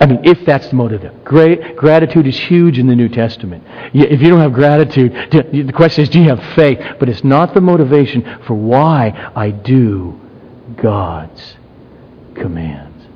[0.00, 1.24] I mean, if that's the motive.
[1.24, 3.64] Great gratitude is huge in the New Testament.
[3.94, 6.78] If you don't have gratitude, the question is, do you have faith?
[6.98, 10.20] But it's not the motivation for why I do
[10.76, 11.56] God's
[12.34, 13.06] commands.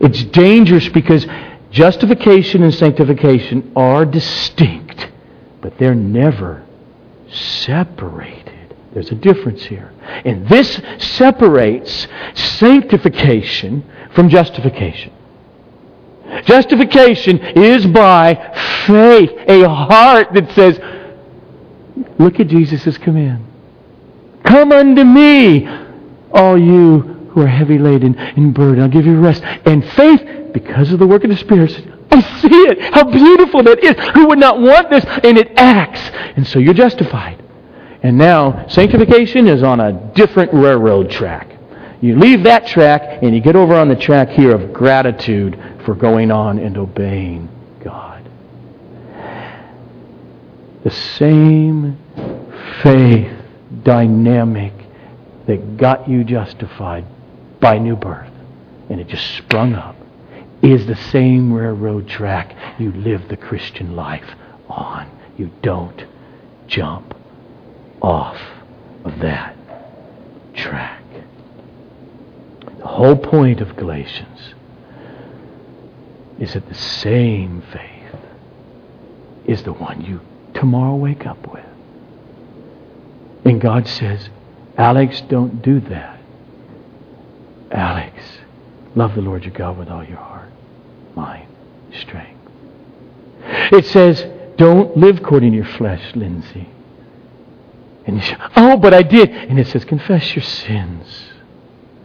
[0.00, 1.26] It's dangerous because
[1.70, 5.10] justification and sanctification are distinct,
[5.60, 6.64] but they're never
[7.34, 8.76] separated.
[8.92, 9.92] There's a difference here.
[10.24, 15.12] And this separates sanctification from justification.
[16.44, 18.34] Justification is by
[18.86, 20.80] faith, a heart that says,
[22.18, 23.44] Look at Jesus' command.
[24.44, 25.66] Come unto me,
[26.32, 28.82] all you who are heavy laden and burdened.
[28.82, 29.42] I'll give you rest.
[29.42, 31.70] And faith, because of the work of the Spirit,
[32.14, 32.94] I see it.
[32.94, 33.96] How beautiful that is.
[34.14, 35.04] Who would not want this?
[35.24, 36.00] And it acts.
[36.36, 37.42] And so you're justified.
[38.02, 41.56] And now, sanctification is on a different railroad track.
[42.00, 45.94] You leave that track and you get over on the track here of gratitude for
[45.94, 47.48] going on and obeying
[47.82, 48.28] God.
[50.84, 51.98] The same
[52.82, 53.32] faith
[53.82, 54.72] dynamic
[55.46, 57.06] that got you justified
[57.60, 58.32] by new birth,
[58.90, 59.93] and it just sprung up,
[60.64, 64.34] is the same railroad track you live the Christian life
[64.68, 65.10] on.
[65.36, 66.04] You don't
[66.66, 67.14] jump
[68.00, 68.40] off
[69.04, 69.56] of that
[70.54, 71.02] track.
[72.78, 74.54] The whole point of Galatians
[76.38, 78.20] is that the same faith
[79.46, 80.20] is the one you
[80.54, 81.64] tomorrow wake up with.
[83.44, 84.30] And God says,
[84.76, 86.18] Alex, don't do that.
[87.70, 88.14] Alex,
[88.94, 90.33] love the Lord your God with all your heart,
[91.14, 91.48] mind,
[91.92, 92.40] strength.
[93.72, 96.68] It says, don't live according to your flesh, Lindsay.
[98.06, 99.30] And you say, oh, but I did.
[99.30, 101.24] And it says, confess your sins.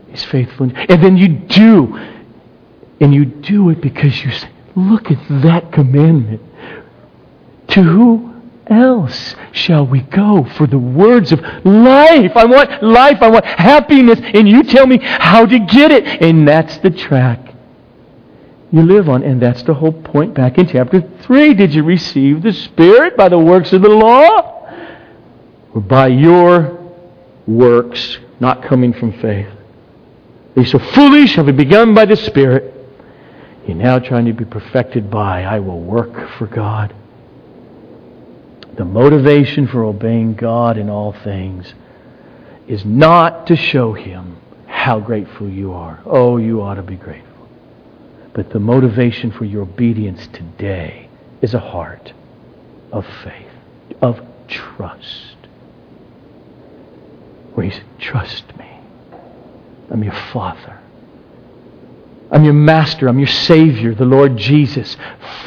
[0.09, 0.71] He's faithful.
[0.73, 1.95] And then you do
[2.99, 6.41] and you do it because you say, look at that commandment.
[7.69, 8.33] To who
[8.67, 12.31] else shall we go for the words of life?
[12.35, 13.21] I want life.
[13.21, 14.19] I want happiness.
[14.21, 16.05] And you tell me how to get it.
[16.21, 17.48] And that's the track
[18.71, 19.23] you live on.
[19.23, 21.53] And that's the whole point back in chapter 3.
[21.53, 24.55] Did you receive the Spirit by the works of the law?
[25.73, 26.77] Or by your
[27.47, 29.49] works not coming from faith?
[30.55, 32.73] They so foolish have begun by the Spirit.
[33.67, 36.95] You're now trying to be perfected by, I will work for God.
[38.75, 41.73] The motivation for obeying God in all things
[42.67, 46.01] is not to show Him how grateful you are.
[46.05, 47.28] Oh, you ought to be grateful.
[48.33, 51.09] But the motivation for your obedience today
[51.41, 52.13] is a heart
[52.91, 53.51] of faith,
[54.01, 55.35] of trust.
[57.53, 58.79] Where He said, Trust me.
[59.89, 60.79] I'm your Father.
[62.31, 63.07] I'm your master.
[63.07, 64.95] I'm your Savior, the Lord Jesus.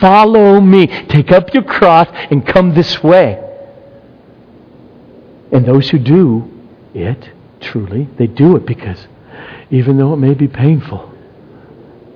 [0.01, 0.89] Follow me.
[1.07, 3.39] Take up your cross and come this way.
[5.53, 6.51] And those who do
[6.95, 7.31] it,
[7.61, 9.07] truly, they do it because
[9.71, 11.12] even though it may be painful,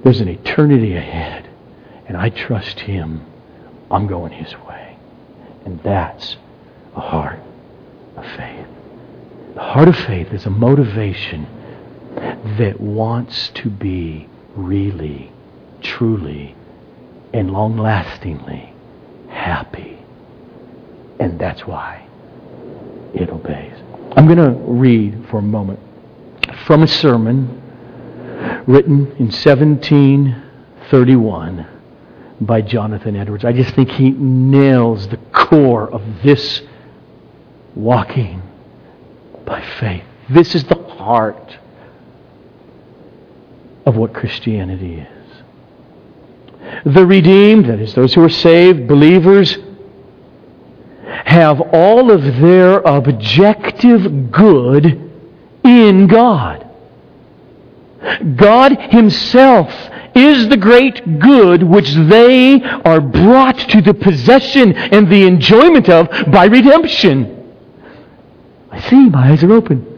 [0.06, 1.50] there's an eternity ahead.
[2.06, 3.26] And I trust Him.
[3.90, 4.96] I'm going His way.
[5.64, 6.36] And that's
[6.94, 7.40] a heart
[8.16, 8.68] of faith.
[9.54, 11.48] The heart of faith is a motivation
[12.56, 15.32] that wants to be really,
[15.80, 16.54] truly,
[17.34, 18.72] and long lastingly
[19.28, 19.98] happy.
[21.18, 22.06] And that's why
[23.12, 23.74] it obeys.
[24.12, 25.80] I'm going to read for a moment
[26.64, 27.60] from a sermon
[28.66, 31.66] written in 1731
[32.40, 33.44] by Jonathan Edwards.
[33.44, 36.62] I just think he nails the core of this
[37.74, 38.42] walking
[39.44, 40.04] by faith.
[40.28, 41.56] This is the heart
[43.84, 45.08] of what Christianity is.
[46.84, 49.56] The redeemed, that is, those who are saved, believers,
[51.24, 54.84] have all of their objective good
[55.64, 56.65] in God.
[58.36, 59.72] God Himself
[60.14, 66.08] is the great good which they are brought to the possession and the enjoyment of
[66.30, 67.54] by redemption.
[68.70, 69.92] I see, my eyes are open.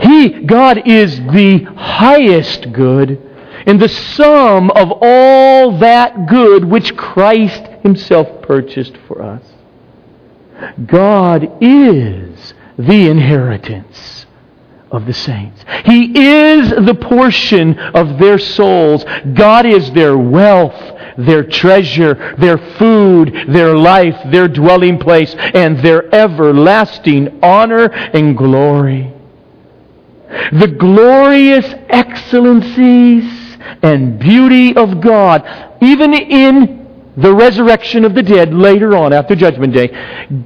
[0.00, 3.22] He, God, is the highest good
[3.66, 9.42] and the sum of all that good which Christ Himself purchased for us.
[10.86, 14.15] God is the inheritance
[14.90, 15.64] of the saints.
[15.84, 19.04] He is the portion of their souls.
[19.34, 20.76] God is their wealth,
[21.18, 29.12] their treasure, their food, their life, their dwelling place, and their everlasting honor and glory.
[30.52, 33.24] The glorious excellencies
[33.82, 35.42] and beauty of God,
[35.82, 36.85] even in
[37.16, 39.88] the resurrection of the dead later on after Judgment Day,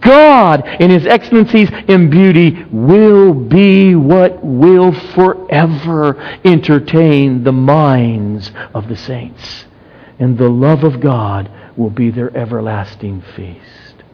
[0.01, 8.89] God in His excellencies and beauty will be what will forever entertain the minds of
[8.89, 9.65] the saints.
[10.19, 14.05] And the love of God will be their everlasting feast.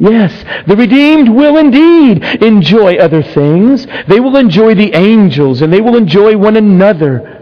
[0.00, 0.32] Yes,
[0.66, 3.86] the redeemed will indeed enjoy other things.
[4.08, 7.39] They will enjoy the angels and they will enjoy one another.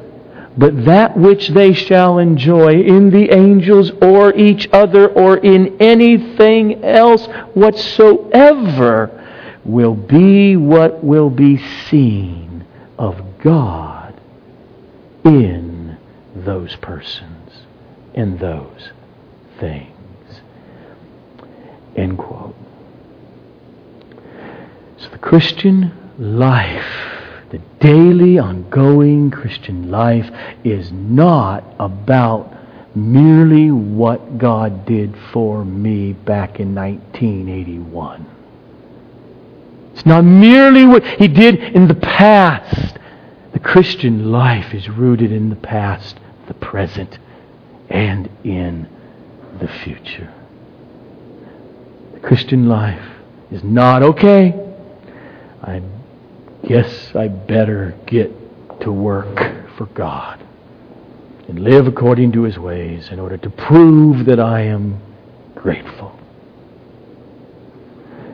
[0.59, 6.85] But that which they shall enjoy in the angels or each other or in anything
[6.85, 9.15] else whatsoever
[9.65, 12.67] will be what will be seen
[12.99, 14.21] of God
[15.25, 15.97] in
[16.35, 17.63] those persons,
[18.15, 18.91] in those
[19.61, 19.95] things.
[21.95, 22.57] End quote.
[24.97, 27.18] So the Christian life
[27.51, 30.31] the daily, ongoing Christian life
[30.65, 32.55] is not about
[32.95, 38.27] merely what God did for me back in 1981.
[39.95, 42.99] It's not merely what He did in the past.
[43.53, 46.19] The Christian life is rooted in the past,
[46.49, 47.19] the present,
[47.89, 48.89] and in
[49.59, 50.33] the future.
[52.13, 53.07] The Christian life
[53.51, 54.55] is not okay.
[55.63, 55.98] I'm
[56.67, 58.33] guess I better get
[58.81, 59.37] to work
[59.77, 60.45] for God
[61.49, 65.01] and live according to His ways in order to prove that I am
[65.55, 66.19] grateful.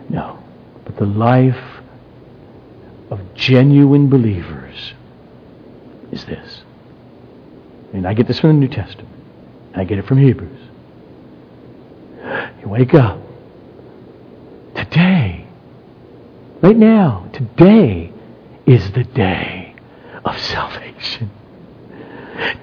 [0.08, 0.42] No,
[0.84, 1.80] but the life
[3.10, 4.94] of genuine believers
[6.12, 6.62] is this.
[7.92, 9.08] And I get this from the New Testament.
[9.74, 10.60] I get it from Hebrews.
[12.60, 13.18] You wake up
[14.74, 15.46] today,
[16.62, 18.12] right now, today,
[18.66, 19.74] is the day
[20.24, 21.30] of salvation.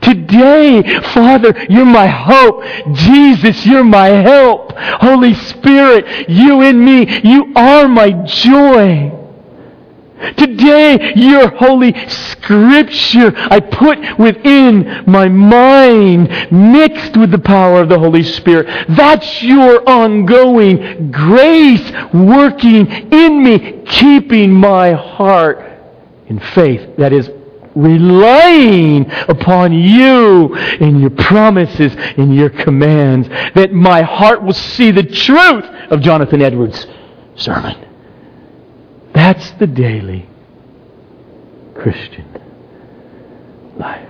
[0.02, 2.64] Today, Father, you're my hope.
[2.94, 4.74] Jesus, you're my help.
[4.76, 9.18] Holy Spirit, you in me, you are my joy.
[10.38, 17.98] Today, your holy scripture I put within my mind, mixed with the power of the
[17.98, 18.88] Holy Spirit.
[18.90, 25.71] That's your ongoing grace working in me, keeping my heart
[26.32, 26.98] in faith.
[26.98, 27.30] That is,
[27.76, 33.30] relying upon you and your promises and your commands.
[33.56, 36.88] That my heart will see the truth of Jonathan Edwards'
[37.36, 37.88] sermon.
[39.14, 40.28] That's the daily
[41.76, 42.28] Christian
[43.78, 44.08] life.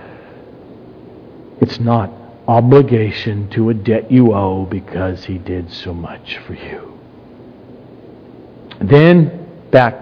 [1.60, 2.10] It's not
[2.48, 6.98] obligation to a debt you owe because he did so much for you.
[8.80, 9.94] then, back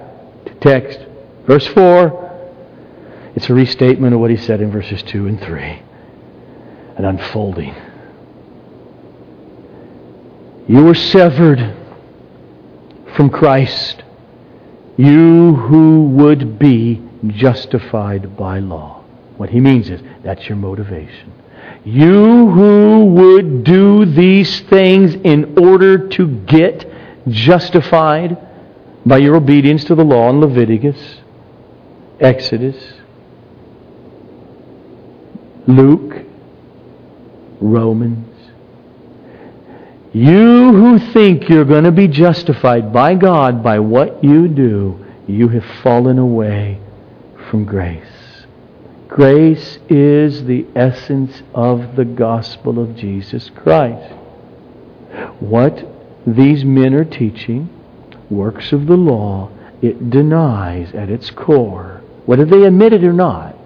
[0.46, 1.09] to text.
[1.50, 5.82] Verse 4, it's a restatement of what he said in verses 2 and 3,
[6.96, 7.74] an unfolding.
[10.68, 11.74] You were severed
[13.16, 14.04] from Christ,
[14.96, 19.02] you who would be justified by law.
[19.36, 21.32] What he means is that's your motivation.
[21.84, 26.88] You who would do these things in order to get
[27.26, 28.38] justified
[29.04, 31.16] by your obedience to the law in Leviticus,
[32.20, 32.76] Exodus,
[35.66, 36.26] Luke,
[37.60, 38.26] Romans.
[40.12, 45.48] You who think you're going to be justified by God by what you do, you
[45.48, 46.80] have fallen away
[47.48, 48.44] from grace.
[49.08, 54.12] Grace is the essence of the gospel of Jesus Christ.
[55.40, 55.86] What
[56.26, 57.68] these men are teaching
[58.28, 59.50] works of the law,
[59.82, 61.89] it denies at its core,
[62.26, 63.56] whether they admit it or not.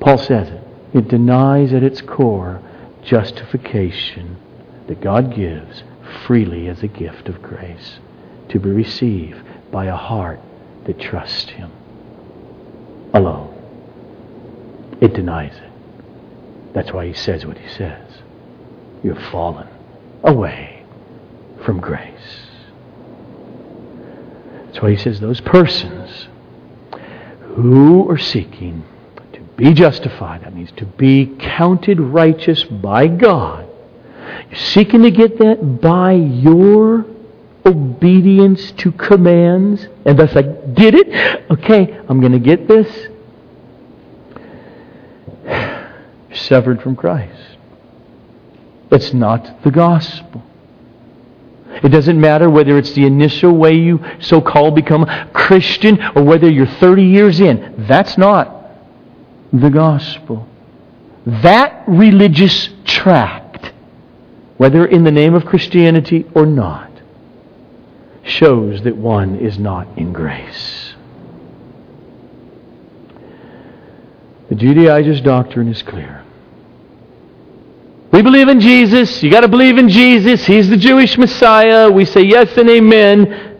[0.00, 0.62] Paul says it.
[0.94, 2.60] It denies at its core
[3.02, 4.36] justification
[4.86, 5.82] that God gives
[6.26, 7.98] freely as a gift of grace
[8.50, 10.40] to be received by a heart
[10.84, 11.70] that trusts Him
[13.14, 13.48] alone.
[15.00, 16.74] It denies it.
[16.74, 18.22] That's why He says what He says.
[19.02, 19.68] You have fallen
[20.22, 20.84] away
[21.64, 22.48] from grace.
[24.66, 26.28] That's why He says those persons
[27.54, 28.84] who are seeking
[29.32, 33.68] to be justified, that means to be counted righteous by God,
[34.50, 37.04] you're seeking to get that by your
[37.64, 41.50] obedience to commands, and thus I did it.
[41.50, 43.08] Okay, I'm going to get this.
[46.34, 47.58] Severed from Christ.
[48.90, 50.42] It's not the gospel.
[51.82, 56.50] It doesn't matter whether it's the initial way you so called become Christian or whether
[56.50, 57.86] you're 30 years in.
[57.88, 58.64] That's not
[59.52, 60.48] the gospel.
[61.26, 63.72] That religious tract,
[64.56, 66.90] whether in the name of Christianity or not,
[68.24, 70.94] shows that one is not in grace.
[74.48, 76.21] The Judaizers' doctrine is clear.
[78.12, 79.22] We believe in Jesus.
[79.22, 80.44] You got to believe in Jesus.
[80.44, 81.90] He's the Jewish Messiah.
[81.90, 83.58] We say yes and amen.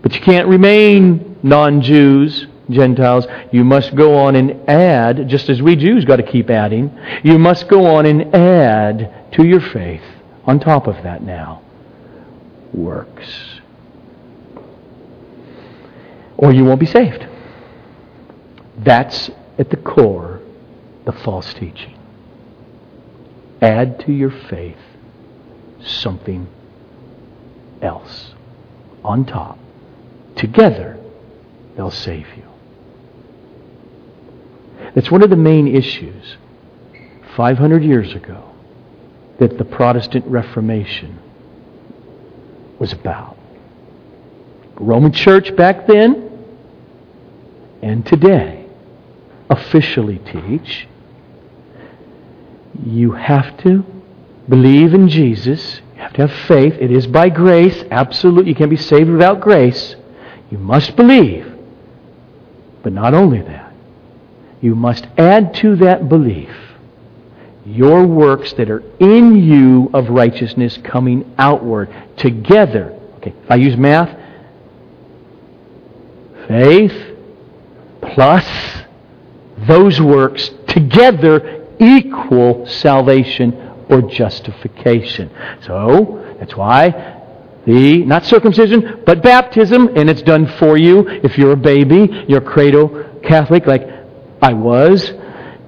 [0.00, 3.26] But you can't remain non Jews, Gentiles.
[3.50, 7.36] You must go on and add, just as we Jews got to keep adding, you
[7.36, 10.04] must go on and add to your faith,
[10.44, 11.60] on top of that now,
[12.72, 13.60] works.
[16.36, 17.26] Or you won't be saved.
[18.78, 20.40] That's at the core
[21.06, 21.97] the false teaching
[23.60, 24.78] add to your faith
[25.80, 26.48] something
[27.82, 28.32] else
[29.04, 29.58] on top.
[30.36, 30.98] Together,
[31.76, 32.44] they'll save you.
[34.94, 36.36] That's one of the main issues
[37.36, 38.44] 500 years ago
[39.38, 41.18] that the Protestant Reformation
[42.78, 43.36] was about.
[44.74, 46.28] Roman Church back then
[47.82, 48.66] and today
[49.48, 50.87] officially teach
[52.84, 53.84] you have to
[54.48, 55.80] believe in Jesus.
[55.94, 56.74] You have to have faith.
[56.74, 57.84] It is by grace.
[57.90, 58.50] Absolutely.
[58.50, 59.96] You can't be saved without grace.
[60.50, 61.54] You must believe.
[62.82, 63.72] But not only that,
[64.60, 66.50] you must add to that belief
[67.68, 72.98] your works that are in you of righteousness coming outward together.
[73.16, 74.08] Okay, if I use math,
[76.46, 77.16] faith
[78.00, 78.46] plus
[79.66, 83.54] those works together equal salvation
[83.88, 85.30] or justification.
[85.62, 87.18] So, that's why
[87.68, 91.06] the, not circumcision, but baptism, and it's done for you.
[91.06, 93.86] If you're a baby, you're cradle Catholic like
[94.40, 95.12] I was,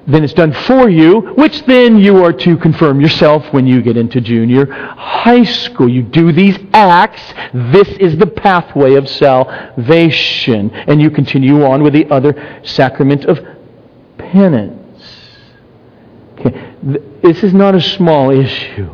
[0.06, 3.98] then it's done for you, which then you are to confirm yourself when you get
[3.98, 5.90] into junior high school.
[5.90, 7.22] You do these acts.
[7.52, 10.70] This is the pathway of salvation.
[10.70, 13.38] And you continue on with the other sacrament of
[14.16, 14.79] penance.
[16.40, 16.74] Okay.
[17.22, 18.90] This is not a small issue.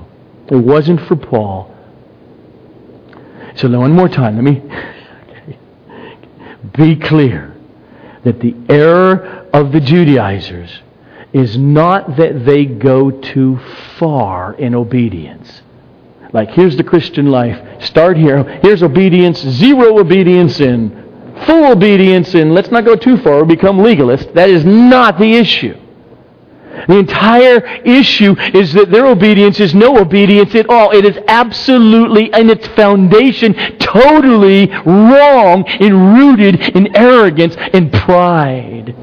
[0.49, 1.75] It wasn't for Paul.
[3.57, 4.63] So one more time, let me
[6.77, 7.55] be clear
[8.25, 10.83] that the error of the Judaizers
[11.33, 13.59] is not that they go too
[13.99, 15.63] far in obedience.
[16.33, 17.85] Like, here's the Christian life.
[17.85, 18.43] Start here.
[18.63, 23.79] Here's obedience, zero obedience, and full obedience, and let's not go too far or become
[23.79, 24.35] legalist.
[24.35, 25.79] That is not the issue.
[26.89, 30.91] The entire issue is that their obedience is no obedience at all.
[30.93, 38.95] It is absolutely, in its foundation, totally wrong and rooted in arrogance and pride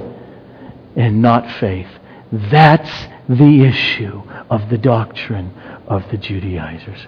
[0.95, 1.89] and not faith.
[2.32, 2.91] That's
[3.28, 5.53] the issue of the doctrine
[5.88, 7.07] of the Judaizers.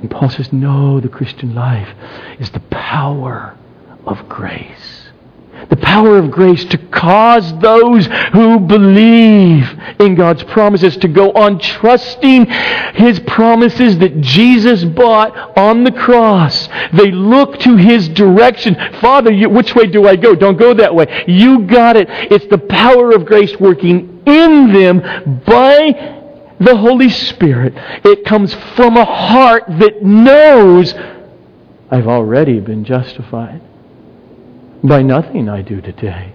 [0.00, 1.94] And Paul says, no, the Christian life
[2.38, 3.56] is the power
[4.06, 4.99] of grace
[5.68, 11.58] the power of grace to cause those who believe in God's promises to go on
[11.58, 12.46] trusting
[12.94, 16.68] His promises that Jesus bought on the cross.
[16.92, 18.76] They look to His direction.
[19.00, 20.34] Father, you, which way do I go?
[20.34, 21.24] Don't go that way.
[21.26, 22.08] You got it.
[22.10, 26.16] It's the power of grace working in them by
[26.60, 27.74] the Holy Spirit.
[28.04, 30.94] It comes from a heart that knows
[31.90, 33.62] I've already been justified
[34.82, 36.32] by nothing I do today.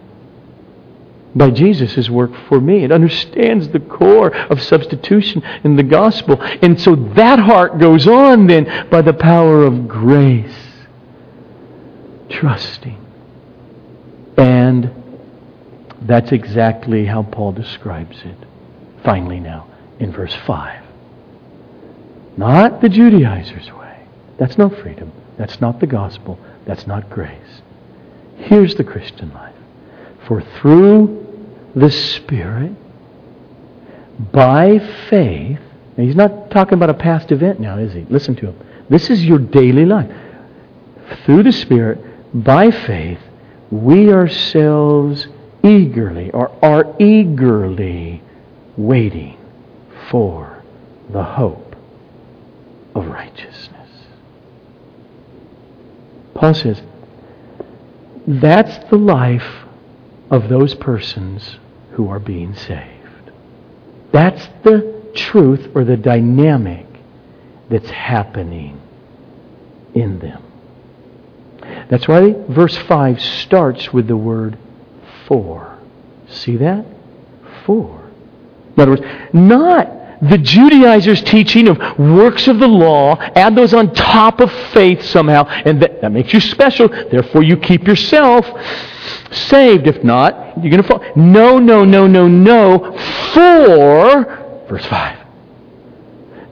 [1.36, 2.84] by Jesus' work for me.
[2.86, 6.42] It understands the core of substitution in the gospel.
[6.42, 10.56] And so that heart goes on then by the power of grace,
[12.30, 13.06] trusting.
[14.38, 14.92] And
[16.02, 18.38] that's exactly how Paul describes it.
[19.04, 19.68] Finally, now,
[20.00, 20.84] in verse 5.
[22.38, 24.08] Not the Judaizer's way.
[24.38, 25.12] That's not freedom.
[25.38, 26.40] That's not the gospel.
[26.66, 27.62] That's not grace.
[28.46, 29.56] Here's the Christian life.
[30.28, 31.26] For through
[31.76, 32.74] the Spirit,
[34.32, 34.78] by
[35.10, 35.60] faith,
[35.96, 38.02] he's not talking about a past event now, is he?
[38.02, 38.60] Listen to him.
[38.88, 40.12] This is your daily life.
[41.26, 42.00] Through the Spirit,
[42.44, 43.20] by faith,
[43.72, 45.28] we ourselves
[45.64, 48.22] eagerly or are eagerly
[48.78, 49.38] waiting
[50.12, 50.64] for
[51.10, 51.76] the hope
[52.94, 53.90] of righteousness.
[56.36, 56.82] Paul says,
[58.28, 59.66] that's the life
[60.32, 61.58] of those persons
[61.92, 63.32] who are being saved.
[64.12, 66.86] That's the truth or the dynamic
[67.70, 68.82] that's happening
[69.94, 70.44] in them.
[71.90, 74.58] That's why verse 5 starts with the word
[75.28, 75.78] for.
[76.28, 76.86] See that?
[77.66, 78.02] For.
[78.76, 79.04] In other words,
[79.34, 79.88] not
[80.22, 85.46] the Judaizers' teaching of works of the law, add those on top of faith somehow,
[85.46, 86.88] and that, that makes you special.
[86.88, 88.46] Therefore, you keep yourself
[89.32, 89.88] saved.
[89.88, 91.04] If not, you're going to fall.
[91.16, 92.98] No, no, no, no, no.
[93.34, 95.20] For, verse 5,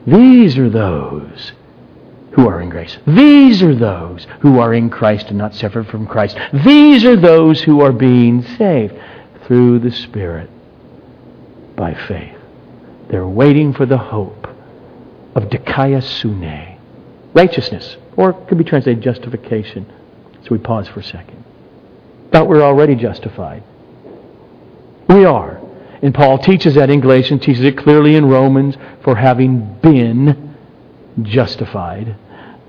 [0.06, 1.52] these are those
[2.32, 2.98] who are in grace.
[3.06, 6.36] These are those who are in Christ and not separate from Christ.
[6.64, 8.94] These are those who are being saved
[9.46, 10.50] through the Spirit
[11.76, 12.36] by faith.
[13.08, 14.46] They're waiting for the hope
[15.34, 16.78] of dikaiosune,
[17.34, 19.90] righteousness, or it could be translated justification.
[20.42, 21.44] So we pause for a second.
[22.32, 23.62] We we're already justified.
[25.08, 25.60] We are.
[26.02, 30.56] And Paul teaches that in Galatians, teaches it clearly in Romans, for having been
[31.22, 32.16] justified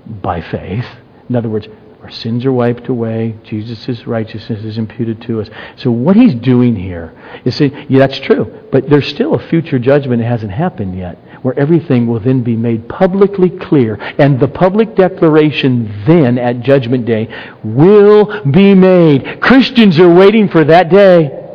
[0.06, 0.86] by faith.
[1.28, 1.66] In other words,
[2.06, 3.34] our sins are wiped away.
[3.42, 5.48] Jesus' righteousness is imputed to us.
[5.74, 7.12] So what he's doing here
[7.44, 11.18] is saying, yeah, that's true, but there's still a future judgment that hasn't happened yet,
[11.42, 13.96] where everything will then be made publicly clear.
[13.96, 17.28] And the public declaration then at Judgment Day
[17.64, 19.40] will be made.
[19.40, 21.45] Christians are waiting for that day.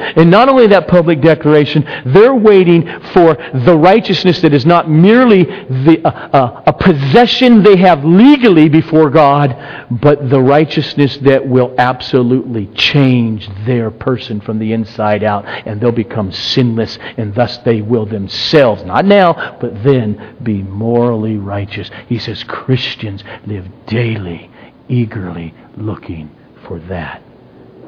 [0.00, 5.44] And not only that public declaration, they're waiting for the righteousness that is not merely
[5.44, 9.56] the, uh, uh, a possession they have legally before God,
[9.90, 15.92] but the righteousness that will absolutely change their person from the inside out, and they'll
[15.92, 21.90] become sinless, and thus they will themselves, not now, but then be morally righteous.
[22.08, 24.50] He says Christians live daily,
[24.88, 26.30] eagerly looking
[26.66, 27.22] for that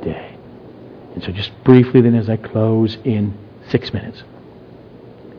[0.02, 0.31] day.
[1.14, 3.36] And so, just briefly, then, as I close in
[3.68, 4.22] six minutes,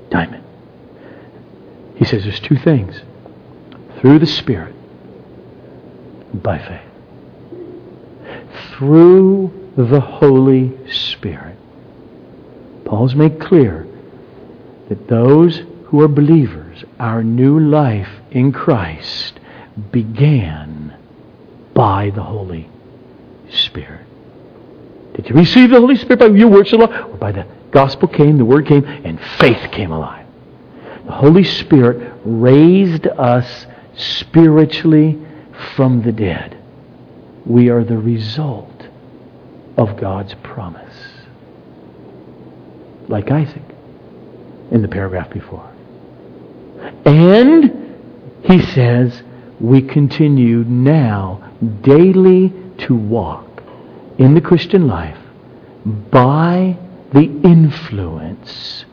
[0.10, 0.44] diamond.
[1.96, 3.02] He says there's two things
[4.00, 4.76] through the Spirit,
[6.34, 6.82] by faith.
[8.72, 11.58] Through the Holy Spirit.
[12.86, 13.88] Paul's made clear
[14.90, 19.40] that those who are believers, our new life in Christ,
[19.92, 20.96] began
[21.74, 22.70] by the Holy
[23.50, 24.06] Spirit.
[25.24, 26.88] Did you receive the Holy Spirit by your works of law?
[26.88, 30.26] Or by the gospel came, the word came, and faith came alive.
[31.06, 33.66] The Holy Spirit raised us
[33.96, 35.20] spiritually
[35.76, 36.58] from the dead.
[37.46, 38.88] We are the result
[39.78, 40.96] of God's promise.
[43.08, 43.64] Like Isaac
[44.72, 45.70] in the paragraph before.
[47.06, 47.96] And
[48.44, 49.24] he says,
[49.60, 51.52] we continue now
[51.82, 53.53] daily to walk
[54.24, 55.18] in the Christian life
[56.10, 56.78] by
[57.12, 58.86] the influence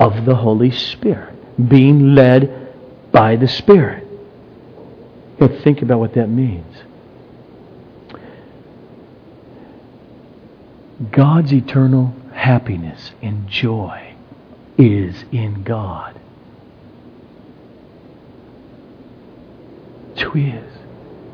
[0.00, 2.74] of the Holy Spirit, being led
[3.12, 4.04] by the Spirit.
[5.38, 6.82] But think about what that means.
[11.12, 14.14] God's eternal happiness and joy
[14.76, 16.18] is in God.
[20.34, 20.72] He is.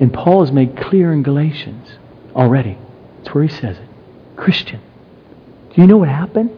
[0.01, 1.89] And Paul has made clear in Galatians
[2.35, 2.77] already
[3.19, 3.89] that's where he says it.
[4.37, 4.81] Christian.
[5.75, 6.51] Do you know what happened?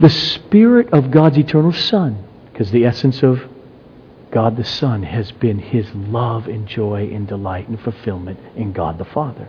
[0.00, 3.42] The Spirit of God's eternal Son, because the essence of
[4.30, 8.98] God the Son has been his love and joy and delight and fulfillment in God
[8.98, 9.48] the Father.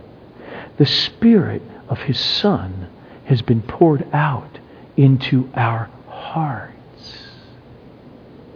[0.76, 2.88] The Spirit of his Son
[3.24, 4.58] has been poured out
[4.96, 7.28] into our hearts.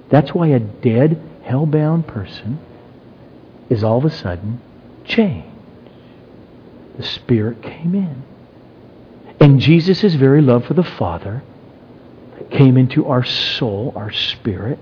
[0.09, 2.61] That's why a dead, hell-bound person
[3.69, 4.61] is all of a sudden
[5.05, 5.47] change.
[6.97, 8.23] the Spirit came in.
[9.41, 11.43] And Jesus' very love for the Father
[12.51, 14.79] came into our soul, our spirit.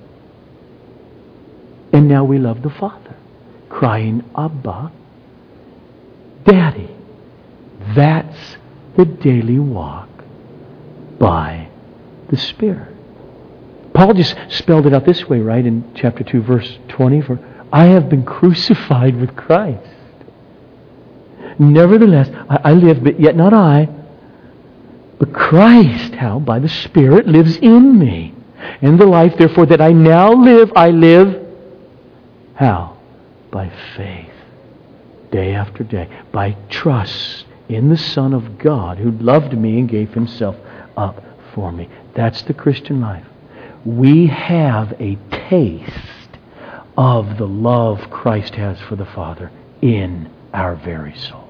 [1.92, 3.16] And now we love the Father,
[3.68, 4.92] crying, Abba,
[6.44, 6.90] Daddy.
[7.94, 8.56] That's
[8.96, 10.08] the daily walk
[11.18, 11.68] by
[12.28, 12.94] the Spirit.
[13.94, 17.38] Paul just spelled it out this way, right, in chapter 2, verse 20 for
[17.72, 19.84] I have been crucified with Christ.
[21.58, 23.88] Nevertheless, I, I live, but yet not I,
[25.18, 26.38] but Christ, how?
[26.38, 28.34] By the Spirit lives in me.
[28.80, 31.46] And the life, therefore, that I now live, I live,
[32.54, 32.96] how?
[33.50, 34.30] By faith,
[35.30, 40.12] day after day, by trust in the Son of God who loved me and gave
[40.12, 40.56] himself
[40.96, 41.22] up
[41.54, 41.88] for me.
[42.14, 43.24] That's the Christian life.
[43.84, 45.94] We have a taste
[46.96, 49.50] of the love Christ has for the Father
[49.80, 51.47] in our very souls.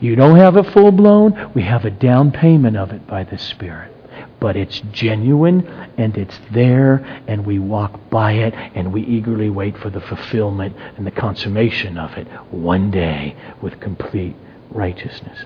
[0.00, 3.38] You don't have it full blown, we have a down payment of it by the
[3.38, 3.92] Spirit.
[4.38, 5.66] But it's genuine
[5.96, 6.96] and it's there,
[7.26, 11.96] and we walk by it and we eagerly wait for the fulfillment and the consummation
[11.98, 14.36] of it one day with complete
[14.70, 15.44] righteousness.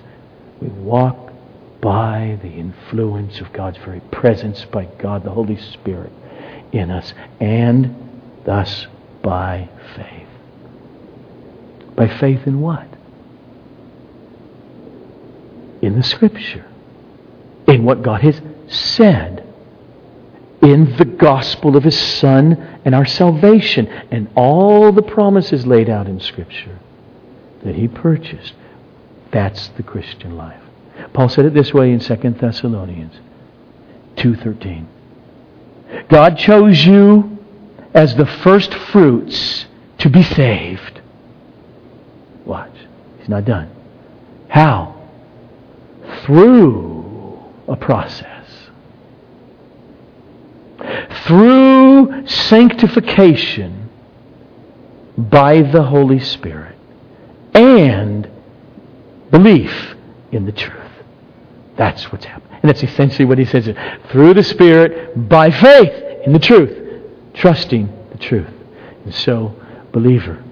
[0.61, 1.31] We walk
[1.81, 6.11] by the influence of God's very presence, by God the Holy Spirit
[6.71, 7.95] in us, and
[8.45, 8.87] thus
[9.21, 10.27] by faith.
[11.95, 12.87] By faith in what?
[15.81, 16.65] In the Scripture.
[17.67, 19.47] In what God has said.
[20.61, 22.53] In the gospel of His Son
[22.85, 23.87] and our salvation.
[23.87, 26.79] And all the promises laid out in Scripture
[27.63, 28.53] that He purchased.
[29.31, 30.61] That's the Christian life.
[31.13, 33.19] Paul said it this way in 2 Thessalonians
[34.17, 34.85] 2:13.
[36.09, 37.37] God chose you
[37.93, 39.65] as the first fruits
[39.99, 41.01] to be saved.
[42.45, 42.71] Watch.
[43.19, 43.69] He's not done.
[44.47, 44.95] How?
[46.25, 48.47] Through a process.
[51.25, 53.89] Through sanctification
[55.17, 56.75] by the Holy Spirit
[57.53, 58.29] and
[59.29, 59.95] belief
[60.31, 60.77] in the truth.
[61.77, 62.59] That's what's happening.
[62.61, 63.69] And that's essentially what he says
[64.11, 67.03] through the Spirit, by faith in the truth,
[67.33, 68.53] trusting the truth.
[69.05, 69.55] And so,
[69.91, 70.43] believer,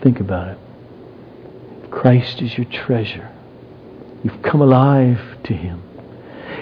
[0.00, 0.58] think about it.
[1.90, 3.31] Christ is your treasure.
[4.22, 5.82] You've come alive to Him.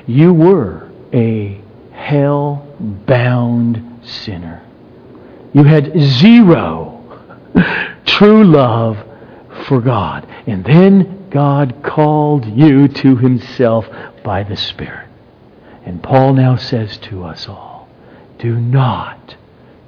[0.07, 1.61] You were a
[1.93, 4.65] hell bound sinner.
[5.53, 6.97] You had zero
[8.07, 8.99] true love
[9.67, 10.27] for God.
[10.47, 13.87] And then God called you to himself
[14.25, 15.09] by the Spirit.
[15.85, 17.89] And Paul now says to us all,
[18.39, 19.37] do not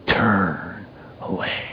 [0.06, 0.86] turn
[1.20, 1.71] away.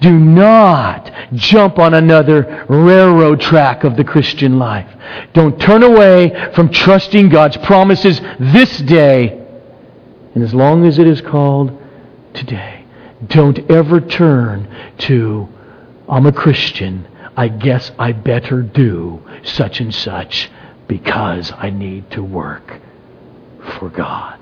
[0.00, 4.88] Do not jump on another railroad track of the Christian life.
[5.32, 9.44] Don't turn away from trusting God's promises this day.
[10.34, 11.80] And as long as it is called
[12.34, 12.84] today,
[13.26, 14.68] don't ever turn
[14.98, 15.48] to,
[16.08, 17.06] I'm a Christian.
[17.36, 20.50] I guess I better do such and such
[20.86, 22.80] because I need to work
[23.78, 24.38] for God.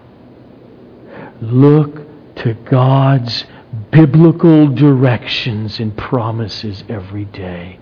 [1.41, 2.01] Look
[2.37, 3.45] to God's
[3.91, 7.78] biblical directions and promises every day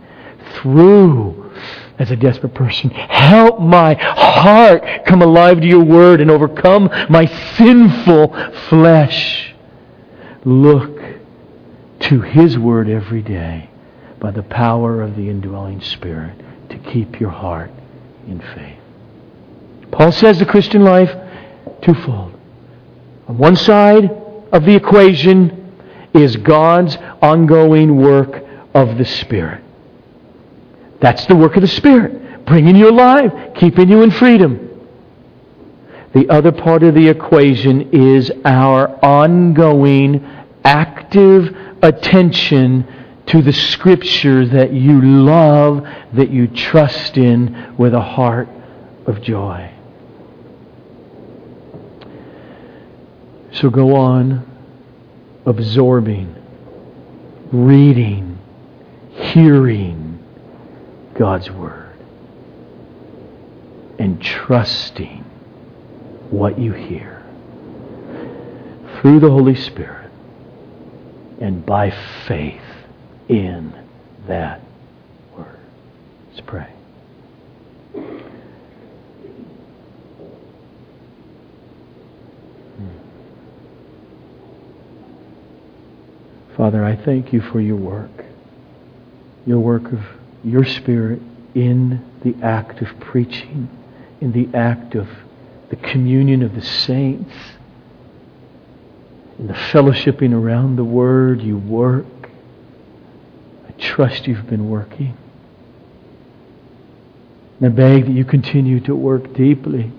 [0.54, 1.52] through
[1.98, 2.90] as a desperate person.
[2.90, 7.26] Help my heart come alive to your word and overcome my
[7.56, 8.28] sinful
[8.68, 9.54] flesh.
[10.44, 11.00] Look
[12.00, 13.70] to his word every day
[14.20, 16.38] by the power of the indwelling Spirit
[16.70, 17.70] to keep your heart
[18.26, 18.78] in faith.
[19.90, 21.14] Paul says the Christian life
[21.82, 22.38] twofold.
[23.28, 24.10] On one side
[24.52, 25.63] of the equation
[26.14, 29.62] is God's ongoing work of the Spirit.
[31.00, 34.70] That's the work of the Spirit, bringing you alive, keeping you in freedom.
[36.14, 40.24] The other part of the equation is our ongoing,
[40.64, 42.86] active attention
[43.26, 48.48] to the Scripture that you love, that you trust in with a heart
[49.06, 49.72] of joy.
[53.52, 54.53] So go on
[55.46, 56.34] absorbing,
[57.52, 58.38] reading,
[59.10, 60.22] hearing
[61.14, 61.96] God's Word,
[63.98, 65.22] and trusting
[66.30, 67.22] what you hear
[69.00, 70.10] through the Holy Spirit
[71.40, 71.90] and by
[72.26, 72.62] faith
[73.28, 73.72] in
[74.26, 74.60] that
[75.36, 75.58] word.
[76.30, 76.73] Let's pray.
[86.56, 88.24] Father, I thank you for your work,
[89.44, 90.00] your work of
[90.44, 91.20] your Spirit
[91.54, 93.68] in the act of preaching,
[94.20, 95.08] in the act of
[95.70, 97.34] the communion of the saints,
[99.38, 102.06] in the fellowshipping around the Word, you work.
[103.66, 105.16] I trust you've been working.
[107.58, 109.90] And I beg that you continue to work deeply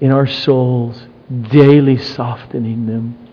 [0.00, 1.06] in our souls,
[1.50, 3.29] daily softening them,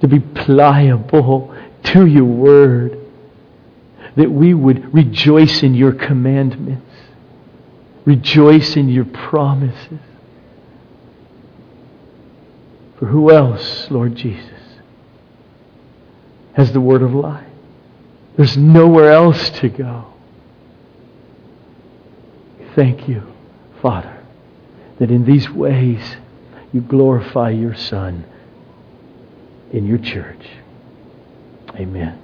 [0.00, 2.98] to be pliable to your word,
[4.16, 6.90] that we would rejoice in your commandments,
[8.04, 10.00] rejoice in your promises.
[12.98, 14.50] For who else, Lord Jesus,
[16.54, 17.46] has the word of life?
[18.36, 20.06] There's nowhere else to go.
[22.74, 23.22] Thank you,
[23.80, 24.18] Father,
[24.98, 26.16] that in these ways
[26.72, 28.24] you glorify your Son
[29.72, 30.46] in your church.
[31.76, 32.23] Amen.